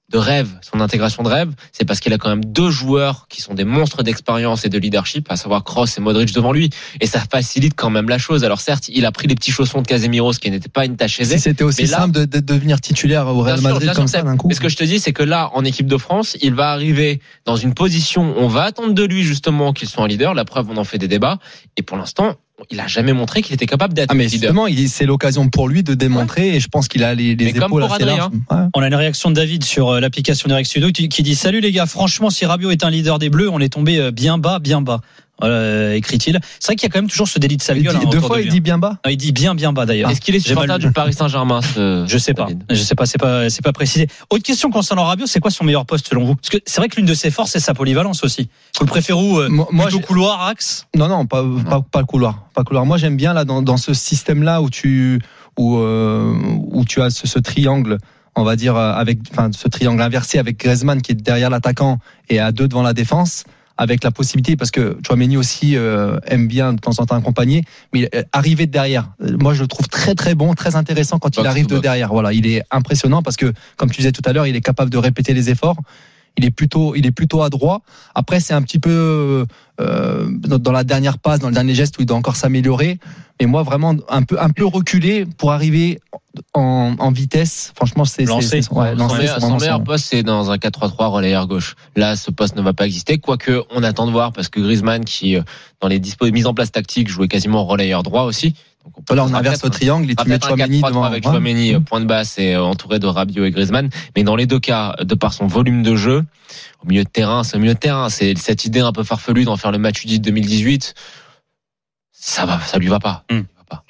de 0.10 0.18
rêve, 0.18 0.50
son 0.62 0.82
intégration 0.82 1.22
de 1.24 1.30
rêve, 1.30 1.52
c'est 1.72 1.86
parce 1.86 2.00
qu'il 2.00 2.12
a 2.14 2.18
quand 2.18 2.30
même 2.30 2.44
deux 2.44 2.72
joueurs 2.72 3.28
qui 3.30 3.42
sont 3.42 3.54
des 3.54 3.64
monstres 3.64 4.02
d'expérience 4.02 4.66
et 4.66 4.70
de 4.70 4.78
leadership, 4.80 5.28
à 5.32 5.36
savoir 5.36 5.64
Kroos 5.64 5.86
et 5.98 6.02
Modric 6.02 6.34
devant 6.34 6.52
lui, 6.52 6.72
et 7.00 7.06
ça 7.06 7.22
facilite 7.32 7.74
quand 7.76 7.92
même 7.92 8.10
la 8.10 8.18
chose. 8.18 8.44
Alors 8.44 8.60
certes, 8.60 8.90
il 8.90 9.06
a 9.06 9.12
pris 9.12 9.28
les 9.28 9.36
petits 9.36 9.52
chaussons 9.52 9.82
de 9.82 9.88
Casemiro, 9.88 10.34
ce 10.34 10.40
qui 10.40 10.50
n'était 10.50 10.70
pas 10.70 10.86
une 10.86 10.98
tâche 10.98 11.20
aisée. 11.20 11.38
Si 11.38 11.44
c'était 11.44 11.64
aussi 11.64 11.86
là- 11.86 11.98
simple 12.00 12.14
de, 12.20 12.26
de 12.26 12.40
devenir 12.40 12.82
titulaire 12.82 13.28
au 13.28 13.42
Real 13.42 13.60
sûr, 13.60 13.70
Madrid 13.70 13.92
comme 13.94 14.08
sûr, 14.08 14.18
ça 14.20 14.24
d'un 14.24 14.36
coup. 14.36 14.48
Mais 14.48 14.56
ce 14.56 14.62
que 14.62 14.70
je 14.70 14.78
te 14.78 14.84
dis, 14.84 15.00
c'est 15.00 15.14
que 15.14 15.24
là, 15.24 15.52
en 15.54 15.64
équipe 15.64 15.88
de 15.88 15.98
France, 15.98 16.38
il 16.42 16.56
va 16.56 16.72
arriver 16.72 17.22
dans 17.46 17.56
une 17.56 17.74
position, 17.76 18.34
on 18.38 18.48
va 18.48 18.64
attendre 18.64 18.94
de 18.94 19.04
lui 19.04 19.24
justement 19.24 19.74
qu'il 19.74 19.88
soit 19.88 20.04
un 20.04 20.08
leader. 20.08 20.34
La 20.34 20.46
preuve, 20.46 20.68
on 20.72 20.78
en 20.78 20.84
fait 20.84 20.98
des 20.98 21.08
débats. 21.08 21.38
Et 21.78 21.84
pour 21.84 21.98
l'instant, 21.98 22.36
il 22.72 22.80
a 22.80 22.88
jamais 22.88 23.14
montré 23.14 23.42
qu'il 23.42 23.54
était 23.54 23.66
capable 23.66 23.94
d'être 23.94 24.10
Ah 24.12 24.14
mais 24.16 24.28
justement, 24.30 24.68
il- 24.68 24.90
c'est 24.90 25.06
l'occasion 25.06 25.50
pour 25.50 25.68
lui 25.68 25.84
de 25.84 25.94
démontrer 25.94 26.56
et 26.56 26.60
je 26.60 26.68
pense 26.68 26.88
qu'il 26.88 27.04
a 27.04 27.16
les, 27.16 27.36
les 27.36 27.46
Mais 27.46 27.54
comme 27.54 27.64
épaules 27.64 27.82
pour 27.84 27.94
assez 27.94 28.04
Adrien. 28.04 28.18
larges. 28.18 28.34
Ouais. 28.52 28.70
On 28.76 28.82
a 28.82 28.88
une 28.88 28.96
réaction 28.96 29.30
de 29.30 29.36
David 29.36 29.64
sur 29.64 29.90
euh, 29.90 30.00
l'application 30.00 30.48
Direct 30.48 30.68
Studio 30.70 30.90
qui 30.92 31.10
qui 31.10 31.24
dit 31.24 31.36
Salut 31.36 31.62
les 31.62 31.72
gars, 31.72 31.86
franchement, 31.86 32.30
si 32.30 32.46
Rabiot 32.46 32.72
est 32.72 32.84
un 32.84 32.90
leader 32.90 33.20
des 33.20 33.30
Bleus, 33.30 33.50
on 33.50 33.60
est 33.60 33.70
tombé 33.74 33.98
euh, 34.00 34.12
bien 34.12 34.38
bas, 34.38 34.60
bien 34.60 34.82
bas. 34.82 35.02
Voilà, 35.40 35.56
euh, 35.56 35.94
écrit-il. 35.94 36.40
C'est 36.60 36.68
vrai 36.68 36.76
qu'il 36.76 36.88
y 36.88 36.92
a 36.92 36.94
quand 36.94 37.00
même 37.00 37.10
toujours 37.10 37.28
ce 37.28 37.40
délit 37.40 37.58
de 37.58 37.64
Il 37.76 37.84
gueule. 37.84 37.98
dit- 37.98 38.06
hein, 38.06 38.10
deux 38.12 38.20
fois, 38.20 38.38
de 38.38 38.44
il 38.44 38.50
dit 38.50 38.58
hein. 38.58 38.62
bien 38.62 38.78
bas. 38.78 38.98
Non, 39.06 39.12
il 39.12 39.18
dit 39.18 39.32
bien, 39.32 39.56
bien 39.56 39.72
bas 39.74 39.86
d'ailleurs. 39.86 40.10
Est-ce 40.10 40.22
qu'il 40.22 40.36
est 40.36 40.40
supporter 40.40 40.78
du 40.80 40.92
Paris 40.92 41.14
Saint-Germain 41.14 41.62
ce- 41.62 42.06
Je 42.08 42.18
sais 42.18 42.34
pas. 42.34 42.44
David 42.46 42.64
Je 42.70 42.76
sais 42.76 42.96
pas. 42.96 43.06
C'est 43.06 43.18
pas. 43.18 43.50
C'est 43.50 43.64
pas 43.64 43.72
précisé. 43.74 44.08
Autre 44.30 44.44
question 44.44 44.70
concernant 44.70 45.06
Rabiot, 45.06 45.28
c'est 45.28 45.40
quoi 45.40 45.52
son 45.52 45.64
meilleur 45.64 45.86
poste 45.86 46.08
selon 46.10 46.26
vous? 46.26 46.36
Parce 46.36 46.50
que 46.50 46.58
c'est 46.66 46.82
vrai 46.82 46.90
que 46.90 46.96
l'une 46.98 47.06
de 47.06 47.14
ses 47.14 47.32
forces, 47.32 47.52
c'est 47.52 47.60
sa 47.60 47.74
polyvalence 47.74 48.24
aussi. 48.24 48.50
Vous 48.80 48.86
le 48.86 48.90
préférez 48.90 49.20
où 49.20 49.40
euh, 49.40 49.50
Moi, 49.50 49.68
plutôt 49.88 50.00
couloir, 50.00 50.42
axe? 50.46 50.88
Non, 50.96 51.08
non, 51.08 51.26
pas, 51.26 51.44
pas, 51.70 51.82
pas 51.82 52.00
le 52.00 52.06
couloir. 52.06 52.44
Pas 52.54 52.62
le 52.62 52.66
couloir. 52.66 52.86
Moi, 52.86 52.98
j'aime 52.98 53.16
bien 53.18 53.34
là 53.34 53.46
dans, 53.46 53.62
dans 53.62 53.78
ce 53.78 53.94
système-là 53.94 54.62
où 54.62 54.70
tu 54.70 55.22
où, 55.58 55.78
euh, 55.78 56.34
où 56.72 56.86
tu 56.86 57.02
as 57.02 57.10
ce, 57.10 57.28
ce 57.28 57.38
triangle, 57.40 57.98
on 58.36 58.44
va 58.44 58.56
dire 58.56 58.76
euh, 58.78 58.94
avec, 58.94 59.20
enfin, 59.32 59.50
ce 59.52 59.68
triangle 59.68 60.02
inversé 60.02 60.38
avec 60.40 60.58
Griezmann 60.58 61.02
qui 61.02 61.12
est 61.12 61.16
derrière 61.16 61.50
l'attaquant 61.50 61.98
et 62.30 62.40
à 62.40 62.52
deux 62.54 62.68
devant 62.70 62.84
la 62.84 62.94
défense, 62.94 63.44
avec 63.80 64.04
la 64.04 64.12
possibilité 64.12 64.58
parce 64.58 64.72
que 64.72 64.98
Chouameni 65.08 65.38
aussi 65.38 65.78
euh, 65.78 66.20
aime 66.28 66.48
bien 66.48 66.74
de 66.74 66.80
temps 66.80 66.92
en 67.00 67.06
temps 67.06 67.16
accompagner, 67.16 67.64
mais 67.94 68.10
euh, 68.14 68.24
arriver 68.34 68.66
de 68.66 68.72
derrière. 68.72 69.14
Euh, 69.24 69.38
Moi, 69.40 69.54
je 69.54 69.62
le 69.62 69.68
trouve 69.68 69.88
très 69.88 70.16
très 70.16 70.36
bon, 70.36 70.54
très 70.54 70.76
intéressant 70.76 71.18
quand 71.18 71.38
il 71.38 71.38
Box 71.38 71.48
arrive 71.48 71.68
de 71.68 71.80
derrière. 71.80 72.10
Voilà, 72.10 72.34
il 72.34 72.46
est 72.46 72.62
impressionnant 72.72 73.24
parce 73.24 73.38
que 73.38 73.54
comme 73.78 73.90
tu 73.90 73.98
disais 73.98 74.12
tout 74.12 74.22
à 74.26 74.34
l'heure, 74.34 74.46
il 74.48 74.56
est 74.56 74.62
capable 74.62 74.92
de 74.92 74.98
répéter 74.98 75.34
les 75.34 75.50
efforts. 75.50 75.78
Il 76.40 76.46
est 76.46 76.52
plutôt, 76.52 76.96
il 76.96 77.06
est 77.06 77.12
plutôt 77.12 77.42
adroit. 77.44 77.82
Après, 78.16 78.40
c'est 78.40 78.54
un 78.54 78.62
petit 78.62 78.80
peu 78.80 79.46
euh, 79.82 80.30
dans 80.32 80.72
la 80.72 80.84
dernière 80.86 81.18
passe, 81.18 81.40
dans 81.40 81.50
le 81.50 81.54
dernier 81.54 81.76
geste 81.76 81.98
où 81.98 82.02
il 82.02 82.06
doit 82.06 82.18
encore 82.18 82.38
s'améliorer. 82.38 82.98
Mais 83.42 83.46
moi, 83.46 83.64
vraiment 83.64 83.94
un 84.10 84.24
peu, 84.24 84.40
un 84.42 84.50
peu 84.50 84.66
reculé 84.66 85.26
pour 85.38 85.52
arriver 85.52 86.00
en, 86.54 86.96
en 86.98 87.12
vitesse. 87.12 87.72
Franchement, 87.76 88.06
c'est 88.06 88.24
c'est- 88.24 88.30
Lancé. 88.30 88.62
c'est- 88.62 88.72
ouais, 88.74 88.96
Son 89.42 89.48
dans 90.24 90.52
un 90.52 90.58
4-3-3 90.58 91.08
relayeur 91.08 91.48
gauche. 91.48 91.76
Là, 91.96 92.16
ce 92.16 92.32
poste 92.32 92.56
ne 92.56 92.62
va 92.62 92.74
pas 92.74 92.86
exister, 92.86 93.18
quoique 93.18 93.64
on 93.76 93.84
attend 93.84 94.06
de 94.08 94.12
voir, 94.12 94.32
parce 94.34 94.48
que 94.50 94.60
Griezmann, 94.62 95.04
qui, 95.06 95.36
euh, 95.36 95.42
dans 95.82 95.88
les 95.90 96.00
dispo- 96.00 96.30
mises 96.32 96.46
en 96.48 96.54
place 96.54 96.72
tactiques, 96.72 97.10
jouait 97.10 97.28
quasiment 97.28 97.66
relayeur 97.66 98.04
droit 98.04 98.24
aussi. 98.24 98.56
Donc, 98.86 98.94
on 98.98 99.04
Voilà, 99.08 99.26
on 99.26 99.34
inverse 99.34 99.64
le 99.64 99.70
triangle 99.70 100.10
et 100.10 100.16
tu 100.16 100.24
mets 100.28 100.40
peut-être 100.40 100.54
un 100.54 100.56
Chouameni 100.56 100.82
4-3-3 100.82 100.88
devant. 100.90 101.04
avec. 101.04 101.24
Chouameni 101.24 101.74
euh, 101.76 101.80
point 101.80 102.00
de 102.00 102.06
basse 102.06 102.38
et 102.40 102.56
entouré 102.56 103.00
de 103.00 103.08
Rabiot 103.08 103.46
et 103.46 103.52
Griezmann. 103.52 103.90
Mais 104.16 104.24
dans 104.24 104.36
les 104.36 104.46
deux 104.46 104.60
cas, 104.60 104.96
de 105.02 105.16
par 105.16 105.34
son 105.34 105.48
volume 105.48 105.84
de 105.84 105.96
jeu, 105.96 106.24
au 106.84 106.88
milieu 106.88 107.04
de 107.04 107.10
terrain, 107.10 107.44
c'est 107.44 107.58
au 107.58 107.60
milieu 107.60 107.74
de 107.74 107.80
terrain. 107.80 108.10
C'est 108.10 108.38
cette 108.38 108.66
idée 108.66 108.80
un 108.80 108.92
peu 108.94 109.04
farfelue 109.04 109.44
d'en 109.44 109.58
faire 109.58 109.72
le 109.72 109.78
match 109.80 110.04
UDI 110.04 110.20
de 110.20 110.26
2018. 110.26 110.94
Ça 112.12 112.46
va, 112.46 112.60
ça 112.62 112.78
lui 112.78 112.88
va 112.88 113.00
pas. 113.00 113.24
Hmm. 113.30 113.40
Ça 113.40 113.44
va 113.58 113.64
pas. 113.70 113.84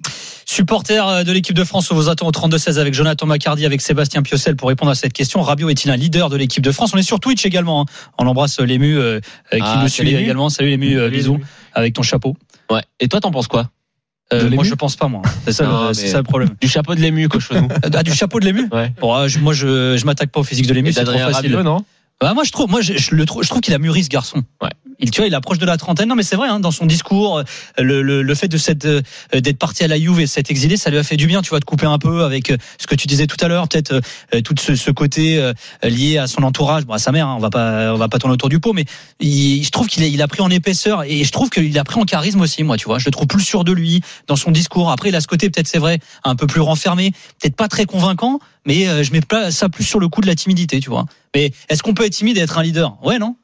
Supporter 0.46 1.08
euh, 1.08 1.24
de 1.24 1.32
l'équipe 1.32 1.56
de 1.56 1.64
France, 1.64 1.92
on 1.92 1.96
vous 1.96 2.10
attend 2.10 2.28
au 2.28 2.32
32-16 2.32 2.80
avec 2.80 2.94
Jonathan 2.96 3.26
Macardy, 3.28 3.66
avec 3.68 3.82
Sébastien 3.82 4.24
Piocel 4.24 4.56
pour 4.56 4.68
répondre 4.70 4.90
à 4.92 4.96
cette 4.96 5.14
question. 5.14 5.42
Rabiot 5.42 5.70
est-il 5.70 5.92
un 5.92 5.96
leader 5.96 6.30
de 6.30 6.38
l'équipe 6.38 6.64
de 6.64 6.72
France? 6.72 6.92
On 6.94 6.98
est 6.98 7.04
sur 7.04 7.20
Twitch 7.20 7.46
également. 7.46 7.82
hein. 7.82 7.86
On 8.18 8.26
embrasse 8.28 8.60
euh, 8.60 8.66
l'ému 8.66 8.98
euh, 8.98 9.20
qui 9.52 9.60
Ah, 9.62 9.80
nous 9.84 9.88
suit 9.88 10.16
également. 10.16 10.50
Salut 10.50 10.70
l'ému, 10.70 10.98
euh, 10.98 11.10
bisous 11.10 11.40
avec 11.74 11.94
ton 11.94 12.02
chapeau. 12.02 12.36
Ouais. 12.72 12.82
Et 13.00 13.08
toi, 13.08 13.20
t'en 13.22 13.30
penses 13.32 13.48
quoi? 13.48 13.70
Euh, 14.32 14.50
moi, 14.52 14.64
je 14.64 14.76
pense 14.76 14.96
pas, 14.96 15.08
moi. 15.08 15.22
C'est 15.46 15.54
ça, 15.54 15.66
Non, 15.66 15.88
le- 15.88 15.94
c'est 15.94 16.08
ça 16.08 16.18
le 16.18 16.24
problème. 16.24 16.50
Du 16.62 16.68
chapeau 16.68 16.94
de 16.96 17.00
l'ému, 17.00 17.28
cochonou. 17.28 17.68
Ah, 17.94 18.04
du 18.04 18.14
chapeau 18.14 18.40
de 18.40 18.46
l'ému 18.46 18.68
Ouais. 18.72 18.94
Bon, 19.02 19.14
ah, 19.14 19.28
je- 19.28 19.40
Moi, 19.40 19.54
je, 19.54 19.98
je 19.98 20.06
m'attaque 20.06 20.32
pas 20.32 20.40
au 20.40 20.44
physique 20.44 20.68
de 20.68 20.74
l'ému, 20.74 20.94
c'est 20.94 21.04
trop 21.04 21.14
facile. 21.18 21.56
Rabiot, 21.56 21.64
non? 21.64 21.84
Bah, 22.22 22.34
moi, 22.34 22.44
je 22.44 22.52
trouve, 22.52 22.70
moi, 22.70 22.82
je, 22.82 22.94
je 22.98 23.16
le 23.16 23.26
trouve, 23.26 23.44
je 23.44 23.50
trouve 23.50 23.62
qu'il 23.62 23.74
a 23.74 23.80
mûri 23.80 24.04
ce 24.04 24.10
garçon. 24.10 24.44
Ouais. 24.62 24.70
Il, 25.00 25.12
tu 25.12 25.22
vois, 25.22 25.28
il 25.28 25.36
approche 25.36 25.58
de 25.58 25.66
la 25.66 25.78
trentaine. 25.78 26.10
Non, 26.10 26.16
mais 26.16 26.24
c'est 26.24 26.36
vrai, 26.36 26.50
hein, 26.50 26.60
dans 26.60 26.72
son 26.72 26.86
discours, 26.86 27.40
euh, 27.40 27.44
le, 27.78 28.02
le, 28.02 28.22
le 28.22 28.36
fait 28.36 28.48
de 28.48 28.58
cette, 28.58 28.86
euh, 28.86 29.02
d'être 29.34 29.58
parti 29.58 29.84
à 29.84 29.88
la 29.88 29.98
Juve 29.98 30.20
et 30.20 30.28
s'être 30.28 30.52
exilé, 30.52 30.78
ça 30.78 30.90
lui 30.90 30.98
a 30.98 31.04
fait 31.04 31.18
du 31.18 31.28
bien. 31.28 31.42
Tu 31.42 31.50
vois, 31.50 31.60
de 31.60 31.66
couper 31.66 31.86
un 31.86 31.98
peu 31.98 32.24
avec 32.24 32.52
euh, 32.52 32.58
ce 32.78 32.88
que 32.88 32.96
tu 32.96 33.08
disais 33.08 33.28
tout 33.28 33.38
à 33.44 33.48
l'heure, 33.48 33.68
peut-être 33.68 33.94
euh, 33.94 34.42
tout 34.42 34.56
ce, 34.60 34.76
ce 34.76 34.92
côté 34.92 35.38
euh, 35.38 35.54
lié 35.84 36.18
à 36.18 36.28
son 36.28 36.44
entourage, 36.44 36.86
bon, 36.86 36.94
à 36.94 37.00
sa 37.00 37.12
mère. 37.12 37.28
hein, 37.28 37.36
on 37.38 37.40
va 37.40 37.50
pas, 37.50 37.94
on 37.94 37.98
va 37.98 38.10
pas 38.10 38.20
tourner 38.20 38.34
autour 38.34 38.50
du 38.50 38.60
pot, 38.60 38.74
mais 38.74 38.86
il, 39.20 39.64
je 39.64 39.72
trouve 39.72 39.88
qu'il 39.88 40.04
a, 40.04 40.08
il 40.08 40.22
a 40.22 40.28
pris 40.28 40.42
en 40.42 40.50
épaisseur 40.50 41.04
et 41.04 41.24
je 41.24 41.32
trouve 41.32 41.50
qu'il 41.50 41.78
a 41.78 41.84
pris 41.84 42.00
en 42.00 42.04
charisme 42.06 42.42
aussi. 42.42 42.64
Moi, 42.64 42.78
tu 42.78 42.86
vois, 42.86 43.00
je 43.00 43.06
le 43.06 43.12
trouve 43.12 43.28
plus 43.28 43.44
sûr 43.44 43.64
de 43.64 43.72
lui 43.72 44.02
dans 44.28 44.36
son 44.36 44.52
discours. 44.52 44.92
Après, 44.92 45.10
il 45.10 45.16
a 45.16 45.22
ce 45.22 45.28
côté, 45.28 45.50
peut-être, 45.50 45.68
c'est 45.68 45.80
vrai, 45.80 46.00
un 46.24 46.36
peu 46.36 46.48
plus 46.48 46.62
renfermé, 46.62 47.12
peut-être 47.40 47.56
pas 47.56 47.68
très 47.68 47.86
convaincant, 47.86 48.40
mais 48.66 48.88
euh, 48.88 49.04
je 49.04 49.12
mets 49.12 49.22
pas 49.22 49.52
ça 49.52 49.70
plus 49.70 49.84
sur 49.84 50.00
le 50.00 50.10
coup 50.10 50.22
de 50.22 50.28
la 50.28 50.36
timidité, 50.36 50.80
tu 50.80 50.90
vois. 50.90 51.06
Mais 51.34 51.52
est-ce 51.70 51.84
qu'on 51.84 51.94
peut 51.94 52.06
être 52.06 52.14
timide 52.14 52.38
et 52.38 52.42
être 52.42 52.58
un 52.58 52.64
leader? 52.64 52.98
Ouais, 53.04 53.18
non 53.18 53.36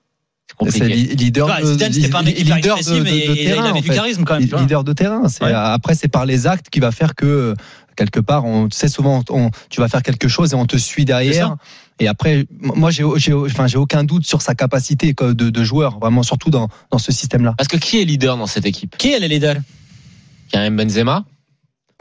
C'est 0.70 0.88
leader 0.88 1.48
de, 1.60 1.66
Zidane, 1.66 1.92
c'était 1.94 2.08
pas 2.10 2.20
un 2.20 2.24
mec 2.24 2.40
hyper 2.40 2.56
leader 2.56 2.76
de, 2.76 2.80
expressif, 2.80 3.00
de- 3.00 3.04
mais 3.04 3.12
de 3.12 3.16
il- 3.34 3.40
il 3.42 3.46
terrain, 3.46 3.64
avait 3.64 3.72
en 3.80 3.82
du 3.82 3.88
fait. 3.88 3.96
charisme 3.96 4.24
quand 4.24 4.36
même. 4.36 4.44
tu 4.44 4.50
vois. 4.52 4.62
leader 4.62 4.84
de 4.84 4.94
terrain. 4.94 5.24
Ouais. 5.42 5.52
après 5.54 5.96
c'est 5.96 6.08
par 6.08 6.26
les 6.26 6.48
actes 6.48 6.70
qui 6.70 6.80
va 6.80 6.92
faire 6.92 7.14
que 7.16 7.54
quelque 7.98 8.20
part, 8.20 8.46
on 8.46 8.68
tu 8.70 8.78
sais 8.78 8.88
souvent, 8.88 9.24
on- 9.30 9.50
tu 9.70 9.82
vas 9.82 9.88
faire 9.88 10.02
quelque 10.04 10.28
chose 10.28 10.54
et 10.54 10.56
on 10.56 10.66
te 10.66 10.78
suit 10.78 11.04
derrière. 11.06 11.56
Et 12.00 12.08
après, 12.10 12.46
moi, 12.60 12.92
j'ai, 12.92 13.06
j'ai, 13.16 13.32
enfin, 13.34 13.68
j'ai 13.68 13.78
aucun 13.78 14.04
doute 14.04 14.26
sur 14.26 14.42
sa 14.42 14.54
capacité 14.54 15.14
de, 15.18 15.32
de 15.32 15.64
joueur, 15.64 15.98
vraiment 16.00 16.24
surtout 16.24 16.50
dans, 16.50 16.68
dans 16.92 16.98
ce 16.98 17.14
système-là. 17.14 17.54
Parce 17.58 17.70
que 17.70 17.78
qui 17.78 18.02
est 18.02 18.04
leader 18.06 18.36
dans 18.36 18.48
cette 18.48 18.66
équipe? 18.66 18.98
Qui 18.98 19.14
est 19.14 19.20
Lédal 19.20 19.64
Karim 20.52 20.76
Benzema, 20.76 21.24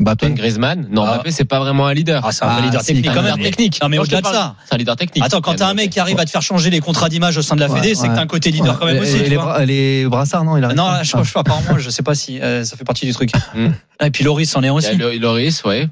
Mbappé. 0.00 0.30
Griezmann. 0.30 0.88
Non, 0.90 1.04
ah. 1.04 1.14
Mbappé, 1.14 1.30
c'est 1.30 1.44
pas 1.44 1.60
vraiment 1.60 1.86
un 1.86 1.94
leader. 1.94 2.22
Ah, 2.26 2.32
c'est 2.32 2.44
un 2.44 2.48
ah, 2.48 2.60
leader 2.60 2.82
technique 2.82 3.12
quand 3.14 3.22
même. 3.22 3.40
Technique. 3.40 3.80
Non, 3.80 3.88
mais 3.88 3.98
au-delà 3.98 4.20
de 4.20 4.26
ça. 4.26 4.56
C'est 4.66 4.74
un 4.74 4.78
leader 4.78 4.96
technique. 4.96 5.24
Attends, 5.24 5.40
quand 5.40 5.54
t'as 5.54 5.68
un 5.68 5.74
mec 5.74 5.90
qui 5.90 6.00
arrive 6.00 6.18
à 6.18 6.24
te 6.24 6.30
faire 6.30 6.42
changer 6.42 6.70
les 6.70 6.80
contrats 6.80 7.08
d'image 7.08 7.36
au 7.36 7.42
sein 7.42 7.54
de 7.54 7.60
la 7.60 7.68
Fédé, 7.68 7.94
c'est 7.94 8.08
que 8.08 8.14
t'as 8.14 8.22
un 8.22 8.26
côté 8.26 8.50
leader 8.50 8.78
quand 8.78 8.86
même 8.86 9.02
aussi. 9.02 9.18
Les, 9.66 10.06
brassards, 10.06 10.44
non, 10.44 10.56
il 10.56 10.66
Non, 10.74 11.02
je 11.02 11.10
sais 11.10 11.32
pas, 11.32 11.40
apparemment, 11.40 11.78
je 11.78 11.90
sais 11.90 12.02
pas 12.02 12.14
si 12.14 12.40
euh, 12.40 12.64
ça 12.64 12.76
fait 12.76 12.84
partie 12.84 13.06
du 13.06 13.12
truc. 13.12 13.30
Hmm. 13.54 13.70
Et 14.04 14.10
puis 14.10 14.24
Loris 14.24 14.54
en 14.56 14.62
est 14.62 14.70
aussi. 14.70 14.96
Loris, 14.96 15.62
ouais. 15.64 15.88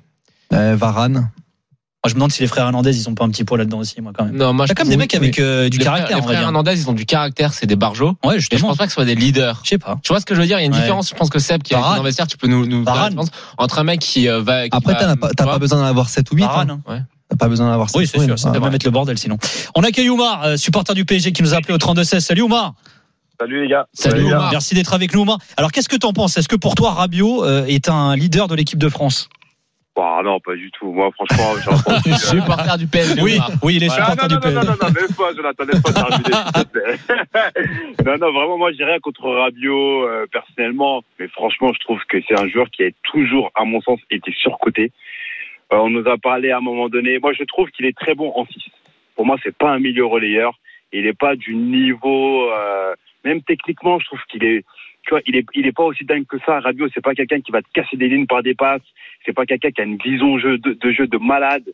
Euh, 0.53 0.77
Varane 2.05 2.11
je 2.11 2.15
me 2.15 2.19
demande 2.19 2.33
si 2.33 2.43
les 2.43 2.49
frères 2.49 2.65
Hernandez, 2.65 2.99
ils 2.99 3.09
ont 3.09 3.15
pas 3.15 3.25
un 3.25 3.31
petit 3.31 3.45
poids 3.45 3.59
là-dedans 3.59 3.79
aussi, 3.79 4.01
moi, 4.01 4.13
quand 4.17 4.25
même. 4.25 4.37
Non, 4.37 4.53
moi, 4.53 4.67
je 4.67 4.73
comme 4.73 4.89
des 4.89 4.97
mecs 4.97 5.15
avec 5.15 5.39
euh, 5.39 5.69
du 5.69 5.79
caractère. 5.79 6.17
les 6.17 6.23
frères 6.23 6.43
Hernandez, 6.43 6.81
ils 6.81 6.91
ont 6.91 6.95
du 6.95 7.07
caractère, 7.07 7.53
c'est 7.53 7.67
des 7.67 7.77
barjots. 7.77 8.17
Ouais, 8.25 8.41
justement. 8.41 8.59
je 8.59 8.67
pense 8.67 8.77
pas 8.77 8.85
que 8.85 8.91
ce 8.91 8.95
soit 8.95 9.05
des 9.05 9.15
leaders. 9.15 9.61
Je 9.63 9.71
sais 9.71 9.79
pas. 9.79 9.99
Tu 10.03 10.13
vois 10.13 10.21
ce 10.21 10.27
que 10.27 10.35
je 10.35 10.41
veux 10.41 10.47
dire? 10.47 10.59
Il 10.59 10.63
y 10.63 10.65
a 10.65 10.67
une 10.67 10.73
différence, 10.73 11.11
je 11.11 11.15
pense 11.15 11.31
que 11.31 11.39
Seb, 11.39 11.63
qui 11.63 11.75
est 11.75 11.77
dans 11.77 12.03
vestiaire, 12.03 12.27
tu 12.27 12.37
peux 12.37 12.49
nous, 12.49 12.67
nous 12.67 12.85
pense, 12.85 13.31
entre 13.57 13.79
un 13.79 13.85
mec 13.85 14.01
qui 14.01 14.29
euh, 14.29 14.41
va. 14.41 14.69
Qui 14.69 14.77
Après, 14.77 14.95
t'as 14.95 15.17
pas, 15.17 15.31
pas 15.33 15.59
besoin 15.59 15.79
d'en 15.79 15.87
avoir 15.87 16.09
7 16.09 16.31
ou 16.33 16.37
8. 16.37 16.43
Varane, 16.43 16.71
hein. 16.71 16.81
Ouais. 16.89 17.03
T'as 17.29 17.37
pas 17.37 17.49
besoin 17.49 17.67
d'en 17.67 17.73
avoir 17.73 17.89
7 17.89 18.01
Oui, 18.01 18.07
c'est 18.07 18.25
sûr, 18.25 18.39
ça 18.39 18.51
va 18.51 18.71
mettre 18.71 18.85
le 18.85 18.91
bordel 18.91 19.17
sinon. 19.17 19.39
On 19.77 19.83
accueille 19.85 20.11
Oumar, 20.11 20.45
euh, 20.45 20.57
supporter 20.57 20.95
du 20.95 21.05
PSG, 21.05 21.33
qui 21.33 21.43
nous 21.43 21.55
a 21.55 21.59
appelé 21.59 21.73
au 21.73 21.79
32-16. 21.79 22.21
Salut 22.21 22.43
Oumar. 22.43 22.75
Salut 23.41 23.63
les 23.63 23.69
gars. 23.69 23.87
Salut, 23.93 24.25
Oumar. 24.25 24.51
Merci 24.51 24.75
d'être 24.75 24.93
avec 24.93 25.15
nous 25.15 25.21
Oumar. 25.21 25.39
Alors 25.57 25.71
qu'est-ce 25.71 25.89
que 25.89 25.97
t'en 25.97 26.13
penses? 26.13 26.37
Est-ce 26.37 26.49
que 26.49 26.57
pour 26.57 26.75
toi 26.75 26.91
Rabiot 26.91 27.47
est 27.67 27.89
un 27.89 28.17
leader 28.17 28.49
de 28.49 28.57
l'équipe 28.57 28.79
de 28.79 28.89
France? 28.89 29.29
Bah 29.95 30.23
non, 30.25 30.41
pas 30.41 30.55
du 30.55 30.71
tout. 30.71 30.91
Moi, 30.91 31.11
franchement, 31.13 31.53
j'ai 31.63 31.71
entendu. 31.91 32.13
Euh... 32.13 32.17
supporter 32.17 32.79
du 32.79 32.87
PSG. 32.87 33.21
Oui, 33.21 33.39
oui, 33.63 33.77
il 33.77 33.85
est 33.85 33.91
supporter 33.91 34.27
du 34.27 34.41
PSG. 34.41 34.55
Non, 34.55 34.63
non, 34.63 34.71
non, 34.71 34.77
non, 34.81 34.93
même 34.93 35.15
pas, 35.17 35.35
Jonathan, 35.35 35.65
laisse 35.65 35.83
pas 35.83 35.93
terminer, 35.93 36.25
s'il 36.25 36.53
te 36.53 36.69
plaît. 36.69 38.05
non, 38.07 38.19
non, 38.19 38.33
vraiment, 38.33 38.59
moi, 38.59 38.73
j'ai 38.73 38.85
rien 38.85 38.99
contre 39.01 39.29
Rabiot, 39.29 40.09
euh, 40.09 40.27
personnellement. 40.33 41.03
Mais 41.19 41.29
franchement, 41.29 41.73
je 41.75 41.81
trouve 41.81 42.01
que 42.09 42.19
c'est 42.27 42.41
un 42.41 42.49
joueur 42.49 42.71
qui 42.71 42.85
a 42.85 42.91
toujours, 43.03 43.51
à 43.55 43.65
mon 43.65 43.83
sens, 43.83 44.01
été 44.11 44.33
surcoté. 44.33 44.93
Euh, 45.73 45.77
on 45.77 45.91
nous 45.91 46.09
a 46.09 46.17
parlé 46.17 46.51
à 46.51 46.59
un 46.59 46.63
moment 46.63 46.89
donné. 46.89 47.19
Moi, 47.19 47.33
je 47.39 47.45
trouve 47.45 47.69
qu'il 47.71 47.85
est 47.85 47.97
très 47.97 48.15
bon 48.15 48.33
en 48.35 48.47
6. 48.47 48.63
Pour 49.15 49.27
moi, 49.27 49.37
c'est 49.43 49.55
pas 49.55 49.71
un 49.71 49.79
milieu 49.79 50.07
relayeur. 50.07 50.59
Il 50.93 51.05
n'est 51.05 51.13
pas 51.13 51.37
du 51.37 51.55
niveau, 51.55 52.51
euh, 52.51 52.95
même 53.25 53.43
techniquement, 53.43 53.99
je 53.99 54.07
trouve 54.07 54.21
qu'il 54.31 54.45
est, 54.45 54.65
tu 55.03 55.11
vois, 55.11 55.21
il 55.27 55.37
est, 55.37 55.47
il 55.55 55.67
est 55.67 55.73
pas 55.73 55.85
aussi 55.85 56.05
dingue 56.05 56.27
que 56.27 56.39
ça. 56.47 56.61
Rabiot, 56.61 56.89
c'est 56.95 57.03
pas 57.03 57.15
quelqu'un 57.15 57.41
qui 57.41 57.51
va 57.51 57.63
te 57.63 57.69
casser 57.73 57.97
des 57.97 58.09
lignes 58.09 58.27
par 58.27 58.43
des 58.43 58.55
passes. 58.55 58.83
C'est 59.25 59.33
pas 59.33 59.47
quelqu'un 59.47 59.71
qui 59.71 59.81
a 59.81 59.85
une 59.85 59.97
vision 59.97 60.37
de, 60.37 60.91
jeu 60.93 61.07
de 61.07 61.19
malade. 61.19 61.65